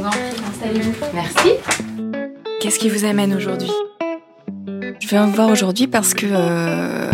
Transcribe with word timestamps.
Vous 0.00 0.06
en 0.06 0.10
prie, 0.10 0.20
installez-vous. 0.50 0.92
Merci. 1.14 1.50
Qu'est-ce 2.60 2.78
qui 2.78 2.88
vous 2.88 3.04
amène 3.04 3.34
aujourd'hui? 3.34 3.70
Je 5.00 5.08
viens 5.08 5.26
vous 5.26 5.32
voir 5.32 5.50
aujourd'hui 5.50 5.86
parce 5.86 6.14
que... 6.14 6.26
euh, 6.30 7.10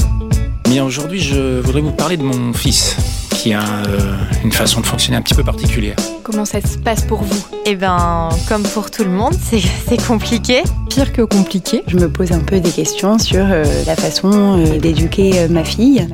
Bien, 0.68 0.84
aujourd'hui, 0.84 1.20
je 1.20 1.60
voudrais 1.60 1.80
vous 1.80 1.92
parler 1.92 2.16
de 2.16 2.22
mon 2.22 2.52
fils, 2.52 2.96
qui 3.30 3.52
a 3.52 3.62
euh, 3.62 4.16
une 4.44 4.52
façon 4.52 4.80
de 4.80 4.86
fonctionner 4.86 5.16
un 5.16 5.22
petit 5.22 5.34
peu 5.34 5.44
particulière. 5.44 5.96
comment 6.24 6.44
ça 6.44 6.60
se 6.60 6.76
passe 6.78 7.02
pour 7.02 7.22
vous? 7.22 7.46
Eh 7.64 7.76
ben, 7.76 8.28
comme 8.48 8.64
pour 8.64 8.90
tout 8.90 9.04
le 9.04 9.10
monde, 9.10 9.34
c'est 9.40 9.60
c'est 9.60 10.04
compliqué. 10.06 10.62
Pire 10.90 11.12
que 11.12 11.22
compliqué, 11.22 11.82
je 11.86 11.96
me 11.96 12.10
pose 12.10 12.32
un 12.32 12.40
peu 12.40 12.58
des 12.60 12.70
questions 12.70 13.18
sur 13.18 13.44
euh, 13.44 13.64
la 13.86 13.96
façon 13.96 14.58
euh, 14.58 14.78
d'éduquer 14.78 15.40
euh, 15.40 15.48
ma 15.48 15.64
fille. 15.64 16.06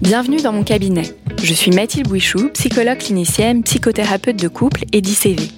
Bienvenue 0.00 0.40
dans 0.40 0.52
mon 0.52 0.62
cabinet. 0.62 1.14
Je 1.42 1.52
suis 1.54 1.70
Mathilde 1.72 2.08
Bouichou, 2.08 2.48
psychologue 2.54 2.98
clinicienne, 2.98 3.62
psychothérapeute 3.62 4.36
de 4.36 4.48
couple 4.48 4.84
et 4.92 5.00
d'ICV. 5.00 5.50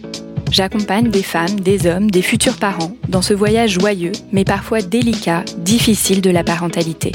J'accompagne 0.51 1.11
des 1.11 1.23
femmes, 1.23 1.61
des 1.61 1.87
hommes, 1.87 2.11
des 2.11 2.23
futurs 2.23 2.57
parents 2.57 2.93
dans 3.09 3.23
ce 3.23 3.35
voyage 3.35 3.73
joyeux, 3.73 4.13
mais 4.33 4.45
parfois 4.45 4.81
délicat, 4.81 5.45
difficile 5.59 6.23
de 6.23 6.31
la 6.31 6.43
parentalité. 6.43 7.13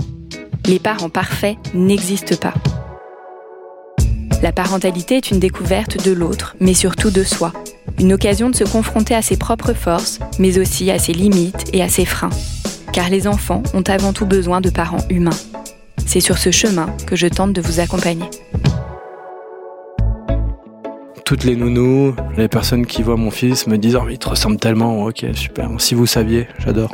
Les 0.68 0.80
parents 0.80 1.10
parfaits 1.10 1.58
n'existent 1.74 2.36
pas. 2.36 2.54
La 4.44 4.52
parentalité 4.52 5.18
est 5.18 5.32
une 5.32 5.40
découverte 5.40 6.06
de 6.06 6.12
l'autre, 6.12 6.56
mais 6.60 6.74
surtout 6.74 7.10
de 7.10 7.24
soi. 7.24 7.54
Une 8.00 8.14
occasion 8.14 8.50
de 8.50 8.56
se 8.56 8.66
confronter 8.66 9.16
à 9.16 9.22
ses 9.22 9.38
propres 9.38 9.74
forces, 9.74 10.20
mais 10.38 10.60
aussi 10.60 10.92
à 10.92 11.00
ses 11.00 11.14
limites 11.14 11.66
et 11.74 11.82
à 11.82 11.90
ses 11.90 12.06
freins. 12.06 12.30
Car 12.92 13.10
les 13.10 13.28
enfants 13.28 13.64
ont 13.74 13.84
avant 13.88 14.14
tout 14.14 14.26
besoin 14.26 14.62
de 14.62 14.70
parents 14.70 15.06
humains. 15.10 15.32
C'est 16.06 16.20
sur 16.20 16.38
ce 16.38 16.52
chemin 16.52 16.96
que 17.08 17.16
je 17.16 17.28
tente 17.28 17.54
de 17.54 17.62
vous 17.62 17.80
accompagner. 17.80 18.30
Toutes 21.26 21.46
les 21.46 21.56
nounous, 21.56 22.14
les 22.36 22.50
personnes 22.50 22.86
qui 22.86 23.02
voient 23.02 23.16
mon 23.16 23.32
fils 23.32 23.66
me 23.68 23.78
disent 23.78 23.96
Oh, 23.96 24.10
il 24.10 24.20
te 24.20 24.28
ressemble 24.28 24.58
tellement. 24.58 25.06
Ok, 25.06 25.26
super. 25.34 25.70
Si 25.80 25.96
vous 25.96 26.06
saviez, 26.06 26.48
j'adore. 26.60 26.92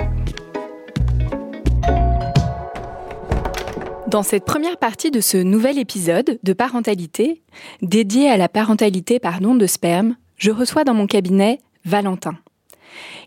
Dans 4.08 4.22
cette 4.22 4.46
première 4.46 4.78
partie 4.78 5.10
de 5.10 5.20
ce 5.20 5.38
nouvel 5.38 5.80
épisode 5.80 6.40
de 6.44 6.54
parentalité, 6.54 7.42
dédié 7.82 8.30
à 8.30 8.38
la 8.38 8.50
parentalité 8.50 9.20
par 9.20 9.40
don 9.40 9.56
de 9.56 9.66
sperme, 9.66 10.16
je 10.38 10.52
reçois 10.52 10.84
dans 10.84 10.94
mon 10.94 11.08
cabinet 11.08 11.60
Valentin. 11.86 12.38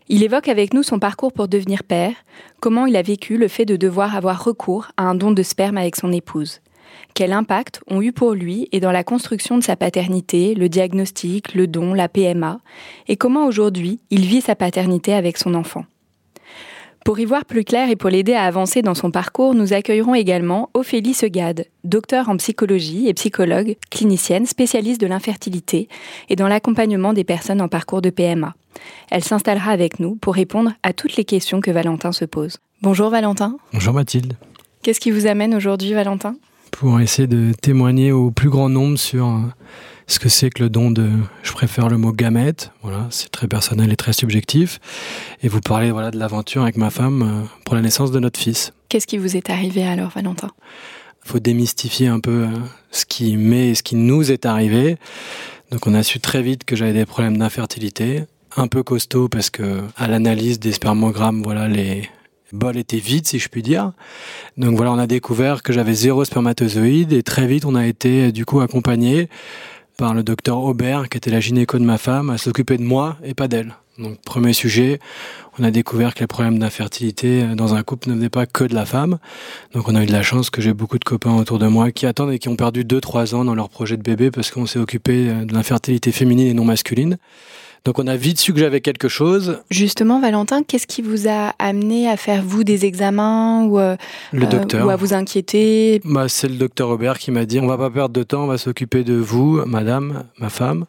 Il 0.07 0.23
évoque 0.23 0.47
avec 0.47 0.73
nous 0.73 0.83
son 0.83 0.99
parcours 0.99 1.33
pour 1.33 1.49
devenir 1.49 1.83
père, 1.83 2.13
comment 2.61 2.85
il 2.85 2.95
a 2.95 3.01
vécu 3.01 3.37
le 3.37 3.49
fait 3.49 3.65
de 3.65 3.75
devoir 3.75 4.15
avoir 4.15 4.43
recours 4.43 4.87
à 4.95 5.03
un 5.03 5.15
don 5.15 5.31
de 5.31 5.43
sperme 5.43 5.77
avec 5.77 5.95
son 5.97 6.11
épouse. 6.11 6.61
Quel 7.13 7.31
impact 7.31 7.81
ont 7.87 8.01
eu 8.01 8.11
pour 8.11 8.33
lui 8.33 8.67
et 8.71 8.79
dans 8.79 8.91
la 8.91 9.03
construction 9.03 9.57
de 9.57 9.63
sa 9.63 9.75
paternité, 9.75 10.55
le 10.55 10.69
diagnostic, 10.69 11.53
le 11.53 11.67
don, 11.67 11.93
la 11.93 12.09
PMA, 12.09 12.59
et 13.07 13.17
comment 13.17 13.45
aujourd'hui 13.45 13.99
il 14.09 14.25
vit 14.25 14.41
sa 14.41 14.55
paternité 14.55 15.13
avec 15.13 15.37
son 15.37 15.53
enfant? 15.53 15.85
Pour 17.05 17.19
y 17.19 17.25
voir 17.25 17.43
plus 17.43 17.65
clair 17.65 17.89
et 17.89 17.97
pour 17.97 18.09
l'aider 18.09 18.33
à 18.33 18.45
avancer 18.45 18.81
dans 18.81 18.95
son 18.95 19.11
parcours, 19.11 19.53
nous 19.53 19.73
accueillerons 19.73 20.15
également 20.15 20.69
Ophélie 20.73 21.13
Segade, 21.13 21.65
docteur 21.83 22.29
en 22.29 22.37
psychologie 22.37 23.09
et 23.09 23.13
psychologue, 23.13 23.75
clinicienne 23.91 24.45
spécialiste 24.45 25.01
de 25.01 25.07
l'infertilité 25.07 25.89
et 26.29 26.37
dans 26.37 26.47
l'accompagnement 26.47 27.11
des 27.11 27.25
personnes 27.25 27.61
en 27.61 27.67
parcours 27.67 28.01
de 28.01 28.09
PMA. 28.09 28.55
Elle 29.11 29.23
s'installera 29.23 29.71
avec 29.71 29.99
nous 29.99 30.15
pour 30.15 30.33
répondre 30.33 30.71
à 30.81 30.93
toutes 30.93 31.17
les 31.17 31.25
questions 31.25 31.59
que 31.59 31.71
Valentin 31.71 32.13
se 32.13 32.23
pose. 32.23 32.59
Bonjour 32.81 33.09
Valentin. 33.09 33.57
Bonjour 33.73 33.93
Mathilde. 33.93 34.37
Qu'est-ce 34.81 35.01
qui 35.01 35.11
vous 35.11 35.27
amène 35.27 35.53
aujourd'hui 35.53 35.93
Valentin? 35.93 36.35
Pour 36.77 36.99
essayer 36.99 37.27
de 37.27 37.53
témoigner 37.53 38.11
au 38.11 38.31
plus 38.31 38.49
grand 38.49 38.67
nombre 38.67 38.97
sur 38.97 39.27
euh, 39.27 39.39
ce 40.07 40.19
que 40.19 40.27
c'est 40.27 40.49
que 40.49 40.63
le 40.63 40.69
don 40.69 40.91
de. 40.91 41.09
Je 41.43 41.51
préfère 41.53 41.87
le 41.87 41.97
mot 41.97 42.11
gamète. 42.11 42.71
Voilà, 42.81 43.07
c'est 43.09 43.29
très 43.29 43.47
personnel 43.47 43.91
et 43.91 43.95
très 43.95 44.11
subjectif. 44.11 44.79
Et 45.43 45.47
vous 45.47 45.61
parler 45.61 45.91
voilà, 45.91 46.11
de 46.11 46.17
l'aventure 46.17 46.63
avec 46.63 46.75
ma 46.75 46.89
femme 46.89 47.21
euh, 47.21 47.47
pour 47.63 47.75
la 47.75 47.81
naissance 47.81 48.11
de 48.11 48.19
notre 48.19 48.39
fils. 48.39 48.73
Qu'est-ce 48.89 49.07
qui 49.07 49.17
vous 49.17 49.37
est 49.37 49.49
arrivé 49.49 49.85
alors 49.85 50.09
Valentin? 50.09 50.49
Il 51.25 51.31
faut 51.31 51.39
démystifier 51.39 52.07
un 52.07 52.19
peu 52.19 52.43
euh, 52.43 52.49
ce 52.91 53.05
qui 53.05 53.37
m'est 53.37 53.69
et 53.69 53.75
ce 53.75 53.83
qui 53.83 53.95
nous 53.95 54.31
est 54.31 54.45
arrivé. 54.45 54.97
Donc 55.71 55.87
on 55.87 55.93
a 55.93 56.03
su 56.03 56.19
très 56.19 56.41
vite 56.41 56.65
que 56.65 56.75
j'avais 56.75 56.93
des 56.93 57.05
problèmes 57.05 57.37
d'infertilité, 57.37 58.23
un 58.57 58.67
peu 58.67 58.83
costaud 58.83 59.29
parce 59.29 59.49
que 59.49 59.81
à 59.95 60.07
l'analyse 60.07 60.59
des 60.59 60.73
spermogrammes, 60.73 61.43
voilà 61.43 61.67
les 61.67 62.09
bols 62.53 62.77
étaient 62.77 62.97
vides 62.97 63.27
si 63.27 63.39
je 63.39 63.49
puis 63.49 63.61
dire. 63.61 63.91
Donc 64.57 64.75
voilà, 64.75 64.91
on 64.93 64.99
a 64.99 65.07
découvert 65.07 65.63
que 65.63 65.73
j'avais 65.73 65.93
zéro 65.93 66.23
spermatozoïde 66.23 67.11
et 67.11 67.23
très 67.23 67.47
vite 67.47 67.65
on 67.65 67.75
a 67.75 67.85
été 67.85 68.31
du 68.31 68.45
coup 68.45 68.61
accompagné 68.61 69.27
par 69.97 70.13
le 70.13 70.23
docteur 70.23 70.59
Aubert 70.63 71.09
qui 71.09 71.17
était 71.17 71.31
la 71.31 71.39
gynéco 71.39 71.77
de 71.77 71.83
ma 71.83 71.97
femme 71.97 72.29
à 72.29 72.37
s'occuper 72.37 72.77
de 72.77 72.83
moi 72.83 73.17
et 73.23 73.33
pas 73.33 73.47
d'elle. 73.47 73.75
Donc 73.99 74.19
premier 74.21 74.53
sujet, 74.53 74.99
on 75.59 75.63
a 75.63 75.69
découvert 75.69 76.15
que 76.15 76.21
les 76.21 76.27
problèmes 76.27 76.57
d'infertilité 76.57 77.43
dans 77.55 77.75
un 77.75 77.83
couple 77.83 78.09
ne 78.09 78.15
venaient 78.15 78.29
pas 78.29 78.47
que 78.47 78.63
de 78.63 78.73
la 78.73 78.87
femme. 78.87 79.19
Donc 79.73 79.87
on 79.87 79.93
a 79.93 80.01
eu 80.01 80.07
de 80.07 80.11
la 80.11 80.23
chance 80.23 80.49
que 80.49 80.61
j'ai 80.61 80.73
beaucoup 80.73 80.97
de 80.97 81.03
copains 81.03 81.35
autour 81.35 81.59
de 81.59 81.67
moi 81.67 81.91
qui 81.91 82.07
attendent 82.07 82.31
et 82.31 82.39
qui 82.39 82.49
ont 82.49 82.55
perdu 82.55 82.83
2-3 82.85 83.35
ans 83.35 83.45
dans 83.45 83.53
leur 83.53 83.69
projet 83.69 83.95
de 83.95 84.01
bébé 84.01 84.31
parce 84.31 84.49
qu'on 84.49 84.65
s'est 84.65 84.79
occupé 84.79 85.27
de 85.45 85.53
l'infertilité 85.53 86.11
féminine 86.11 86.47
et 86.47 86.53
non 86.55 86.65
masculine. 86.65 87.17
Donc 87.85 87.99
on 87.99 88.07
a 88.07 88.15
vite 88.15 88.39
su 88.39 88.53
que 88.53 88.59
j'avais 88.59 88.79
quelque 88.79 89.09
chose. 89.09 89.59
Justement, 89.69 90.21
Valentin, 90.21 90.63
qu'est-ce 90.63 90.87
qui 90.87 91.01
vous 91.01 91.27
a 91.27 91.53
amené 91.59 92.07
à 92.09 92.15
faire 92.15 92.41
vous 92.41 92.63
des 92.63 92.85
examens 92.85 93.65
ou, 93.65 93.77
euh, 93.77 93.97
Le 94.31 94.45
euh, 94.45 94.49
docteur. 94.49 94.87
ou 94.87 94.89
à 94.89 94.95
vous 94.95 95.13
inquiéter? 95.13 95.99
Bah, 96.05 96.29
c'est 96.29 96.47
le 96.47 96.55
docteur 96.55 96.89
Aubert 96.89 97.19
qui 97.19 97.29
m'a 97.31 97.45
dit 97.45 97.59
on 97.59 97.67
va 97.67 97.77
pas 97.77 97.89
perdre 97.89 98.13
de 98.13 98.23
temps, 98.23 98.45
on 98.45 98.47
va 98.47 98.57
s'occuper 98.57 99.03
de 99.03 99.15
vous, 99.15 99.61
madame, 99.65 100.23
ma 100.39 100.47
femme, 100.49 100.85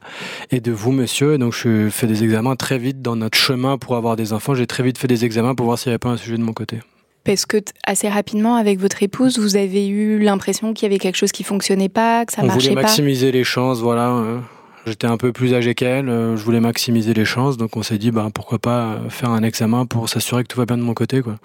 et 0.52 0.60
de 0.60 0.70
vous, 0.70 0.92
monsieur. 0.92 1.34
Et 1.34 1.38
donc 1.38 1.52
je 1.52 1.88
fais 1.90 2.06
des 2.06 2.22
examens 2.22 2.54
très 2.54 2.78
vite 2.78 3.02
dans 3.02 3.16
notre 3.16 3.36
chemin 3.36 3.76
pour 3.76 3.96
avoir 3.96 4.14
des 4.14 4.32
enfants. 4.32 4.54
J'ai 4.54 4.68
très 4.68 4.84
vite 4.84 4.96
fait 4.96 5.08
des 5.08 5.24
examens 5.24 5.56
pour 5.56 5.66
voir 5.66 5.80
s'il 5.80 5.90
n'y 5.90 5.94
avait 5.94 5.98
pas 5.98 6.10
un 6.10 6.16
sujet 6.16 6.36
de 6.36 6.42
mon 6.44 6.52
côté. 6.52 6.78
Parce 7.24 7.44
que 7.44 7.56
assez 7.84 8.08
rapidement, 8.08 8.54
avec 8.54 8.78
votre 8.78 9.02
épouse, 9.02 9.40
vous 9.40 9.56
avez 9.56 9.88
eu 9.88 10.20
l'impression 10.20 10.72
qu'il 10.74 10.84
y 10.84 10.92
avait 10.92 11.00
quelque 11.00 11.16
chose 11.16 11.32
qui 11.32 11.42
fonctionnait 11.42 11.88
pas, 11.88 12.24
que 12.24 12.32
ça 12.32 12.42
on 12.42 12.46
marchait 12.46 12.68
voulait 12.68 12.74
pas? 12.76 12.82
maximiser 12.82 13.32
les 13.32 13.42
chances, 13.42 13.80
voilà. 13.80 14.22
J'étais 14.86 15.06
un 15.06 15.16
peu 15.16 15.32
plus 15.32 15.54
âgé 15.54 15.74
qu'elle, 15.74 16.10
euh, 16.10 16.36
je 16.36 16.44
voulais 16.44 16.60
maximiser 16.60 17.14
les 17.14 17.24
chances, 17.24 17.56
donc 17.56 17.76
on 17.76 17.82
s'est 17.82 17.96
dit 17.96 18.10
bah 18.10 18.28
pourquoi 18.34 18.58
pas 18.58 18.92
euh, 18.92 19.08
faire 19.08 19.30
un 19.30 19.42
examen 19.42 19.86
pour 19.86 20.10
s'assurer 20.10 20.42
que 20.42 20.48
tout 20.48 20.58
va 20.58 20.66
bien 20.66 20.76
de 20.76 20.82
mon 20.82 20.92
côté 20.92 21.22
quoi. 21.22 21.36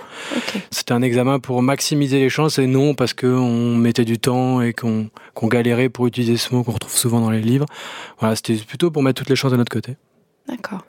C'était 0.71 0.91
un 0.91 1.01
examen 1.01 1.39
pour 1.39 1.61
maximiser 1.61 2.19
les 2.19 2.29
chances 2.29 2.59
et 2.59 2.67
non 2.67 2.95
parce 2.95 3.13
que 3.13 3.27
on 3.27 3.75
mettait 3.75 4.03
du 4.03 4.19
temps 4.19 4.61
et 4.61 4.73
qu'on 4.73 5.09
qu'on 5.35 5.47
galérait 5.47 5.87
pour 5.87 6.05
utiliser 6.07 6.35
ce 6.35 6.53
mot 6.53 6.63
qu'on 6.63 6.73
retrouve 6.73 6.95
souvent 6.95 7.21
dans 7.21 7.31
les 7.31 7.41
livres. 7.41 7.65
Voilà, 8.19 8.35
c'était 8.35 8.55
plutôt 8.55 8.91
pour 8.91 9.03
mettre 9.03 9.21
toutes 9.21 9.29
les 9.29 9.37
chances 9.37 9.51
de 9.53 9.57
notre 9.57 9.71
côté. 9.71 9.95
D'accord. 10.49 10.83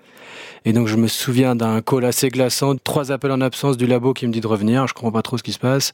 Et 0.64 0.72
donc 0.72 0.86
je 0.86 0.96
me 0.96 1.08
souviens 1.08 1.56
d'un 1.56 1.80
call 1.80 2.04
assez 2.04 2.28
glaçant, 2.28 2.76
trois 2.76 3.12
appels 3.12 3.32
en 3.32 3.40
absence 3.40 3.76
du 3.76 3.86
labo 3.86 4.12
qui 4.12 4.26
me 4.26 4.32
dit 4.32 4.40
de 4.40 4.46
revenir, 4.46 4.86
je 4.86 4.94
comprends 4.94 5.12
pas 5.12 5.22
trop 5.22 5.38
ce 5.38 5.42
qui 5.42 5.52
se 5.52 5.58
passe. 5.58 5.92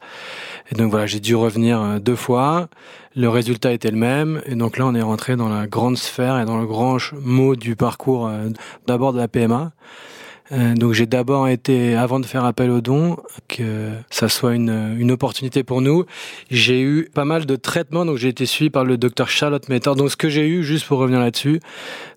Et 0.70 0.74
donc 0.74 0.90
voilà, 0.90 1.06
j'ai 1.06 1.20
dû 1.20 1.34
revenir 1.34 1.80
euh, 1.80 1.98
deux 1.98 2.16
fois. 2.16 2.68
Le 3.14 3.28
résultat 3.28 3.72
était 3.72 3.90
le 3.90 3.96
même. 3.96 4.42
Et 4.46 4.54
donc 4.54 4.76
là, 4.78 4.86
on 4.86 4.94
est 4.94 5.02
rentré 5.02 5.36
dans 5.36 5.48
la 5.48 5.66
grande 5.66 5.96
sphère 5.96 6.38
et 6.38 6.44
dans 6.44 6.58
le 6.58 6.66
grand 6.66 6.98
mot 7.22 7.56
du 7.56 7.76
parcours 7.76 8.26
euh, 8.26 8.48
d'abord 8.86 9.12
de 9.12 9.18
la 9.18 9.28
PMA. 9.28 9.72
Euh, 10.52 10.74
donc 10.74 10.92
j'ai 10.92 11.06
d'abord 11.06 11.48
été, 11.48 11.94
avant 11.94 12.20
de 12.20 12.26
faire 12.26 12.44
appel 12.44 12.70
au 12.70 12.80
don, 12.80 13.16
que 13.48 13.90
ça 14.10 14.28
soit 14.28 14.54
une, 14.54 14.96
une 14.98 15.10
opportunité 15.10 15.64
pour 15.64 15.80
nous, 15.80 16.04
j'ai 16.50 16.80
eu 16.80 17.08
pas 17.12 17.24
mal 17.24 17.46
de 17.46 17.56
traitements, 17.56 18.04
donc 18.04 18.16
j'ai 18.18 18.28
été 18.28 18.46
suivi 18.46 18.70
par 18.70 18.84
le 18.84 18.96
docteur 18.96 19.28
Charlotte 19.28 19.68
Metter. 19.68 19.94
Donc 19.96 20.10
ce 20.10 20.16
que 20.16 20.28
j'ai 20.28 20.46
eu, 20.46 20.62
juste 20.62 20.86
pour 20.86 20.98
revenir 20.98 21.20
là-dessus, 21.20 21.60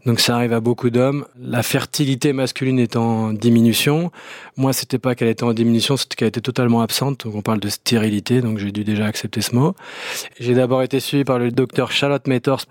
donc 0.05 0.19
ça 0.19 0.35
arrive 0.35 0.53
à 0.53 0.59
beaucoup 0.59 0.89
d'hommes, 0.89 1.25
la 1.41 1.63
fertilité 1.63 2.33
masculine 2.33 2.79
est 2.79 2.95
en 2.95 3.33
diminution. 3.33 4.11
Moi, 4.57 4.73
c'était 4.73 4.99
pas 4.99 5.15
qu'elle 5.15 5.27
était 5.27 5.43
en 5.43 5.53
diminution, 5.53 5.97
c'était 5.97 6.15
qu'elle 6.15 6.27
était 6.27 6.41
totalement 6.41 6.81
absente. 6.81 7.25
Donc 7.25 7.35
on 7.35 7.41
parle 7.41 7.59
de 7.59 7.69
stérilité, 7.69 8.41
donc 8.41 8.59
j'ai 8.59 8.71
dû 8.71 8.83
déjà 8.83 9.05
accepter 9.05 9.41
ce 9.41 9.55
mot. 9.55 9.75
J'ai 10.39 10.53
d'abord 10.53 10.83
été 10.83 10.99
suivi 10.99 11.23
par 11.23 11.39
le 11.39 11.51
docteur 11.51 11.91
Charlotte 11.91 12.25
Metters 12.27 12.65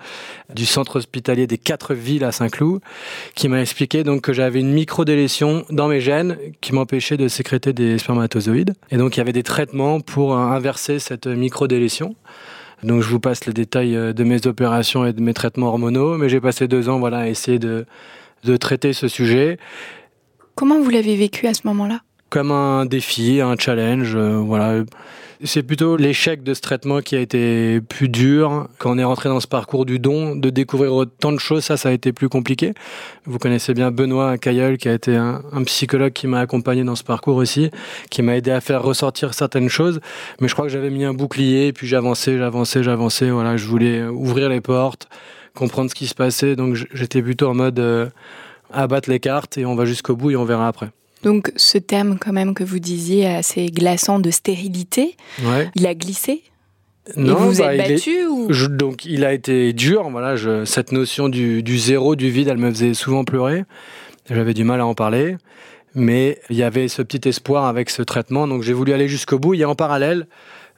du 0.54 0.66
centre 0.66 0.96
hospitalier 0.96 1.46
des 1.46 1.58
quatre 1.58 1.94
villes 1.94 2.24
à 2.24 2.32
Saint-Cloud, 2.32 2.80
qui 3.34 3.48
m'a 3.48 3.60
expliqué 3.60 4.04
donc 4.04 4.22
que 4.22 4.32
j'avais 4.32 4.60
une 4.60 4.72
microdélétion 4.72 5.47
dans 5.70 5.88
mes 5.88 6.00
gènes 6.00 6.36
qui 6.60 6.72
m'empêchait 6.72 7.16
de 7.16 7.28
sécréter 7.28 7.72
des 7.72 7.98
spermatozoïdes. 7.98 8.74
Et 8.90 8.96
donc 8.96 9.16
il 9.16 9.18
y 9.18 9.20
avait 9.20 9.32
des 9.32 9.42
traitements 9.42 10.00
pour 10.00 10.34
euh, 10.34 10.38
inverser 10.38 10.98
cette 10.98 11.26
microdélétion. 11.26 12.14
Donc 12.82 13.02
je 13.02 13.08
vous 13.08 13.20
passe 13.20 13.46
les 13.46 13.52
détails 13.52 13.96
euh, 13.96 14.12
de 14.12 14.24
mes 14.24 14.46
opérations 14.46 15.04
et 15.04 15.12
de 15.12 15.20
mes 15.20 15.34
traitements 15.34 15.68
hormonaux, 15.68 16.16
mais 16.16 16.28
j'ai 16.28 16.40
passé 16.40 16.68
deux 16.68 16.88
ans 16.88 16.98
voilà, 16.98 17.18
à 17.18 17.28
essayer 17.28 17.58
de, 17.58 17.86
de 18.44 18.56
traiter 18.56 18.92
ce 18.92 19.08
sujet. 19.08 19.58
Comment 20.54 20.80
vous 20.80 20.90
l'avez 20.90 21.16
vécu 21.16 21.46
à 21.46 21.54
ce 21.54 21.62
moment-là? 21.66 22.00
Comme 22.30 22.50
un 22.50 22.84
défi, 22.84 23.40
un 23.40 23.56
challenge, 23.56 24.14
euh, 24.14 24.36
voilà. 24.36 24.84
C'est 25.44 25.62
plutôt 25.62 25.96
l'échec 25.96 26.42
de 26.42 26.52
ce 26.52 26.60
traitement 26.60 27.00
qui 27.00 27.14
a 27.14 27.20
été 27.20 27.80
plus 27.80 28.08
dur. 28.08 28.66
Quand 28.78 28.90
on 28.90 28.98
est 28.98 29.04
rentré 29.04 29.28
dans 29.28 29.38
ce 29.38 29.46
parcours 29.46 29.86
du 29.86 30.00
don, 30.00 30.34
de 30.34 30.50
découvrir 30.50 30.92
autant 30.92 31.30
de 31.30 31.38
choses, 31.38 31.64
ça, 31.64 31.76
ça 31.76 31.90
a 31.90 31.92
été 31.92 32.12
plus 32.12 32.28
compliqué. 32.28 32.74
Vous 33.24 33.38
connaissez 33.38 33.72
bien 33.72 33.92
Benoît 33.92 34.36
Cailleul, 34.36 34.78
qui 34.78 34.88
a 34.88 34.94
été 34.94 35.14
un, 35.14 35.40
psychologue 35.64 36.12
qui 36.12 36.26
m'a 36.26 36.40
accompagné 36.40 36.82
dans 36.82 36.96
ce 36.96 37.04
parcours 37.04 37.36
aussi, 37.36 37.70
qui 38.10 38.20
m'a 38.22 38.36
aidé 38.36 38.50
à 38.50 38.60
faire 38.60 38.82
ressortir 38.82 39.32
certaines 39.32 39.68
choses. 39.68 40.00
Mais 40.40 40.48
je 40.48 40.54
crois 40.54 40.66
que 40.66 40.72
j'avais 40.72 40.90
mis 40.90 41.04
un 41.04 41.14
bouclier, 41.14 41.72
puis 41.72 41.86
j'avançais, 41.86 42.36
j'avançais, 42.36 42.82
j'avançais. 42.82 43.30
Voilà, 43.30 43.56
je 43.56 43.66
voulais 43.66 44.04
ouvrir 44.04 44.48
les 44.48 44.60
portes, 44.60 45.08
comprendre 45.54 45.88
ce 45.88 45.94
qui 45.94 46.08
se 46.08 46.14
passait. 46.16 46.56
Donc 46.56 46.74
j'étais 46.92 47.22
plutôt 47.22 47.48
en 47.48 47.54
mode 47.54 47.78
euh, 47.78 48.08
abattre 48.72 49.08
les 49.08 49.20
cartes 49.20 49.56
et 49.56 49.64
on 49.64 49.76
va 49.76 49.84
jusqu'au 49.84 50.16
bout 50.16 50.32
et 50.32 50.36
on 50.36 50.44
verra 50.44 50.66
après. 50.66 50.90
Donc 51.22 51.52
ce 51.56 51.78
terme 51.78 52.18
quand 52.18 52.32
même 52.32 52.54
que 52.54 52.64
vous 52.64 52.78
disiez 52.78 53.26
assez 53.26 53.66
glaçant 53.66 54.18
de 54.20 54.30
stérilité, 54.30 55.16
Ouais. 55.44 55.70
il 55.74 55.86
a 55.86 55.94
glissé? 55.94 56.42
Non, 57.16 57.36
Et 57.36 57.48
vous 57.54 57.58
bah, 57.62 57.74
êtes 57.74 57.80
est- 57.90 57.94
battu 57.94 58.26
ou? 58.26 58.46
Je- 58.52 58.66
donc 58.66 59.04
il 59.04 59.24
a 59.24 59.32
été 59.32 59.72
dur, 59.72 60.08
voilà, 60.10 60.36
je, 60.36 60.64
cette 60.64 60.92
notion 60.92 61.28
du, 61.28 61.62
du 61.62 61.78
zéro, 61.78 62.14
du 62.16 62.30
vide, 62.30 62.48
elle 62.48 62.58
me 62.58 62.70
faisait 62.70 62.94
souvent 62.94 63.24
pleurer. 63.24 63.64
J'avais 64.30 64.52
du 64.54 64.62
mal 64.64 64.80
à 64.80 64.86
en 64.86 64.94
parler, 64.94 65.36
mais 65.94 66.38
il 66.50 66.56
y 66.56 66.62
avait 66.62 66.86
ce 66.88 67.00
petit 67.00 67.26
espoir 67.28 67.64
avec 67.64 67.88
ce 67.88 68.02
traitement, 68.02 68.46
donc 68.46 68.62
j'ai 68.62 68.74
voulu 68.74 68.92
aller 68.92 69.08
jusqu'au 69.08 69.38
bout. 69.38 69.54
Et 69.54 69.64
en 69.64 69.74
parallèle, 69.74 70.26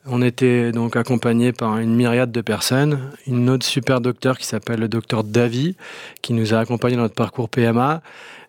on 0.07 0.23
était 0.23 0.71
donc 0.71 0.95
accompagné 0.97 1.53
par 1.53 1.79
une 1.79 1.95
myriade 1.97 2.31
de 2.31 2.41
personnes, 2.41 3.11
une 3.27 3.51
autre 3.51 3.67
super 3.67 4.01
docteur 4.01 4.39
qui 4.39 4.47
s'appelle 4.47 4.79
le 4.79 4.89
docteur 4.89 5.25
Davy, 5.25 5.75
qui 6.23 6.33
nous 6.33 6.55
a 6.55 6.61
accompagnés 6.61 6.95
dans 6.97 7.03
notre 7.03 7.15
parcours 7.17 7.49
PMA, 7.49 8.03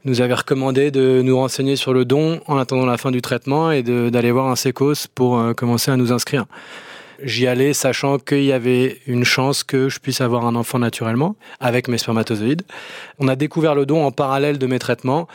nous 0.05 0.21
avait 0.21 0.33
recommandé 0.33 0.91
de 0.91 1.21
nous 1.23 1.37
renseigner 1.37 1.75
sur 1.75 1.93
le 1.93 2.05
don 2.05 2.41
en 2.47 2.57
attendant 2.57 2.85
la 2.85 2.97
fin 2.97 3.11
du 3.11 3.21
traitement 3.21 3.71
et 3.71 3.83
d'aller 3.83 4.31
voir 4.31 4.47
un 4.47 4.55
sécos 4.55 5.07
pour 5.13 5.39
euh, 5.39 5.53
commencer 5.53 5.91
à 5.91 5.97
nous 5.97 6.11
inscrire. 6.11 6.45
J'y 7.23 7.45
allais 7.45 7.73
sachant 7.73 8.17
qu'il 8.17 8.43
y 8.43 8.51
avait 8.51 8.97
une 9.05 9.23
chance 9.23 9.63
que 9.63 9.89
je 9.89 9.99
puisse 9.99 10.21
avoir 10.21 10.45
un 10.47 10.55
enfant 10.55 10.79
naturellement 10.79 11.35
avec 11.59 11.87
mes 11.87 11.99
spermatozoïdes. 11.99 12.63
On 13.19 13.27
a 13.27 13.35
découvert 13.35 13.75
le 13.75 13.85
don 13.85 14.03
en 14.03 14.11
parallèle 14.11 14.57
de 14.57 14.65
mes 14.65 14.79
traitements 14.79 15.27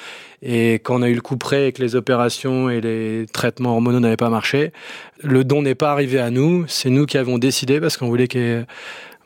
et 0.42 0.74
quand 0.74 0.98
on 0.98 1.02
a 1.02 1.08
eu 1.08 1.14
le 1.14 1.20
coup 1.20 1.36
près 1.36 1.68
et 1.68 1.72
que 1.72 1.80
les 1.80 1.94
opérations 1.94 2.68
et 2.70 2.80
les 2.80 3.26
traitements 3.32 3.72
hormonaux 3.72 4.00
n'avaient 4.00 4.16
pas 4.16 4.30
marché, 4.30 4.72
le 5.22 5.44
don 5.44 5.62
n'est 5.62 5.76
pas 5.76 5.92
arrivé 5.92 6.18
à 6.18 6.30
nous. 6.30 6.64
C'est 6.66 6.90
nous 6.90 7.06
qui 7.06 7.18
avons 7.18 7.38
décidé 7.38 7.80
parce 7.80 7.96
qu'on 7.96 8.08
voulait 8.08 8.28
que 8.28 8.64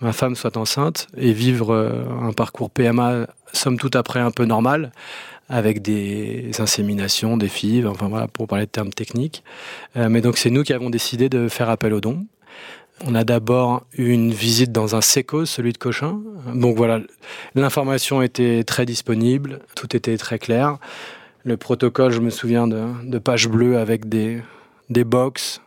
ma 0.01 0.13
femme 0.13 0.35
soit 0.35 0.57
enceinte 0.57 1.09
et 1.17 1.33
vivre 1.33 1.73
euh, 1.75 2.05
un 2.23 2.33
parcours 2.33 2.71
PMA 2.71 3.27
somme 3.53 3.79
toute 3.79 3.97
après 3.97 4.21
un 4.21 4.31
peu 4.31 4.45
normal 4.45 4.93
avec 5.49 5.83
des 5.83 6.53
inséminations, 6.61 7.37
des 7.37 7.49
fives, 7.49 7.89
enfin 7.89 8.09
voilà, 8.09 8.29
pour 8.29 8.47
parler 8.47 8.67
de 8.67 8.71
termes 8.71 8.93
techniques. 8.93 9.43
Euh, 9.97 10.09
mais 10.09 10.21
donc 10.21 10.39
c'est 10.39 10.51
nous 10.51 10.63
qui 10.63 10.73
avons 10.73 10.91
décidé 10.91 11.29
de 11.29 11.49
faire 11.49 11.69
appel 11.69 11.93
au 11.93 12.01
don. 12.01 12.25
On 13.05 13.15
a 13.15 13.25
d'abord 13.25 13.85
eu 13.97 14.11
une 14.11 14.31
visite 14.31 14.73
dans 14.73 14.95
un 14.95 15.01
séco, 15.01 15.47
celui 15.47 15.73
de 15.73 15.79
Cochin. 15.79 16.21
Donc 16.55 16.77
voilà, 16.77 17.01
l'information 17.55 18.23
était 18.23 18.63
très 18.63 18.87
disponible, 18.87 19.61
tout 19.75 19.97
était 19.97 20.17
très 20.19 20.39
clair. 20.39 20.79
Le 21.43 21.57
protocole, 21.57 22.13
je 22.13 22.21
me 22.21 22.31
souviens 22.31 22.69
de, 22.69 22.85
de 23.03 23.19
pages 23.19 23.49
bleues 23.49 23.79
avec 23.79 24.09
des, 24.09 24.43
des 24.91 25.05
box, 25.05 25.63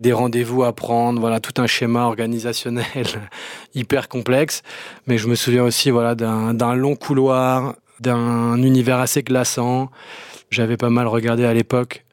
des 0.00 0.14
rendez-vous 0.14 0.64
à 0.64 0.72
prendre, 0.72 1.20
voilà, 1.20 1.40
tout 1.40 1.60
un 1.60 1.66
schéma 1.66 2.04
organisationnel 2.04 3.06
hyper 3.74 4.08
complexe. 4.08 4.62
Mais 5.06 5.18
je 5.18 5.28
me 5.28 5.34
souviens 5.34 5.62
aussi 5.62 5.90
voilà, 5.90 6.14
d'un 6.14 6.74
long 6.74 6.96
couloir, 6.96 7.76
d'un 8.00 8.60
univers 8.62 8.98
assez 8.98 9.22
glaçant. 9.22 9.90
J'avais 10.50 10.78
pas 10.78 10.90
mal 10.90 11.06
regardé 11.06 11.44
à 11.44 11.52
l'époque. 11.52 12.04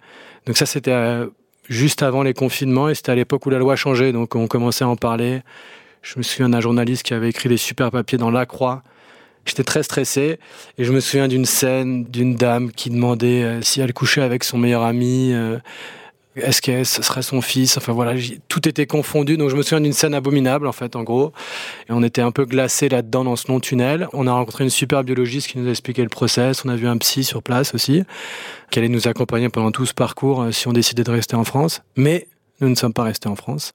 Donc 0.46 0.58
ça, 0.58 0.66
c'était 0.66 0.92
euh, 0.92 1.28
juste 1.70 2.04
avant 2.04 2.24
les 2.24 2.34
confinements 2.34 2.90
et 2.90 2.96
c'était 2.96 3.14
à 3.14 3.16
l'époque 3.16 3.46
où 3.46 3.50
la 3.50 3.58
loi 3.58 3.76
changeait. 3.78 4.12
Donc 4.12 4.36
on 4.36 4.48
commençait 4.48 4.84
à 4.84 4.90
en 4.90 4.98
parler. 4.98 5.42
Je 6.02 6.18
me 6.18 6.24
souviens 6.24 6.50
d'un 6.50 6.62
journaliste 6.62 7.04
qui 7.04 7.14
avait 7.14 7.30
écrit 7.30 7.50
des 7.50 7.58
super 7.58 7.90
papiers 7.90 8.18
dans 8.18 8.32
La 8.32 8.46
Croix. 8.46 8.84
J'étais 9.46 9.64
très 9.64 9.82
stressé 9.82 10.40
et 10.78 10.84
je 10.84 10.92
me 10.92 11.00
souviens 11.00 11.30
d'une 11.30 11.46
scène 11.46 12.04
d'une 12.04 12.36
dame 12.36 12.70
qui 12.70 12.90
demandait 12.90 13.44
euh, 13.44 13.62
si 13.62 13.80
elle 13.80 13.94
couchait 13.94 14.22
avec 14.22 14.44
son 14.44 14.58
meilleur 14.58 14.84
ami. 14.84 15.34
Est-ce 16.38 16.62
que 16.62 16.84
ce 16.84 17.02
serait 17.02 17.22
son 17.22 17.42
fils? 17.42 17.78
Enfin 17.78 17.94
voilà, 17.94 18.14
tout 18.48 18.68
était 18.68 18.86
confondu. 18.86 19.38
Donc 19.38 19.50
je 19.50 19.56
me 19.56 19.62
souviens 19.62 19.82
d'une 19.82 19.94
scène 19.94 20.14
abominable 20.14 20.68
en 20.68 20.72
fait, 20.72 20.96
en 20.96 21.04
gros. 21.04 21.34
Et 21.90 21.92
on 21.92 22.04
était 22.04 22.22
un 22.22 22.32
peu 22.32 22.46
glacé 22.46 22.90
là-dedans 22.90 23.24
dans 23.24 23.36
ce 23.36 23.48
long 23.48 23.60
tunnel. 23.60 24.08
On 24.14 24.28
a 24.28 24.32
rencontré 24.32 24.64
une 24.64 24.70
super 24.70 25.04
biologiste 25.04 25.48
qui 25.48 25.58
nous 25.58 25.68
a 25.68 25.72
expliqué 25.72 26.04
le 26.04 26.10
process. 26.10 26.64
On 26.66 26.70
a 26.70 26.76
vu 26.76 26.88
un 26.88 26.98
psy 26.98 27.24
sur 27.24 27.44
place 27.44 27.74
aussi, 27.74 28.04
qui 28.72 28.80
allait 28.80 28.90
nous 28.90 29.08
accompagner 29.08 29.50
pendant 29.50 29.72
tout 29.72 29.86
ce 29.86 29.94
parcours 29.94 30.42
euh, 30.42 30.52
si 30.52 30.68
on 30.68 30.74
décidait 30.74 31.04
de 31.04 31.12
rester 31.12 31.36
en 31.36 31.44
France. 31.44 31.82
Mais 31.96 32.28
nous 32.62 32.70
ne 32.70 32.76
sommes 32.76 32.94
pas 32.94 33.04
restés 33.04 33.30
en 33.30 33.36
France. 33.36 33.74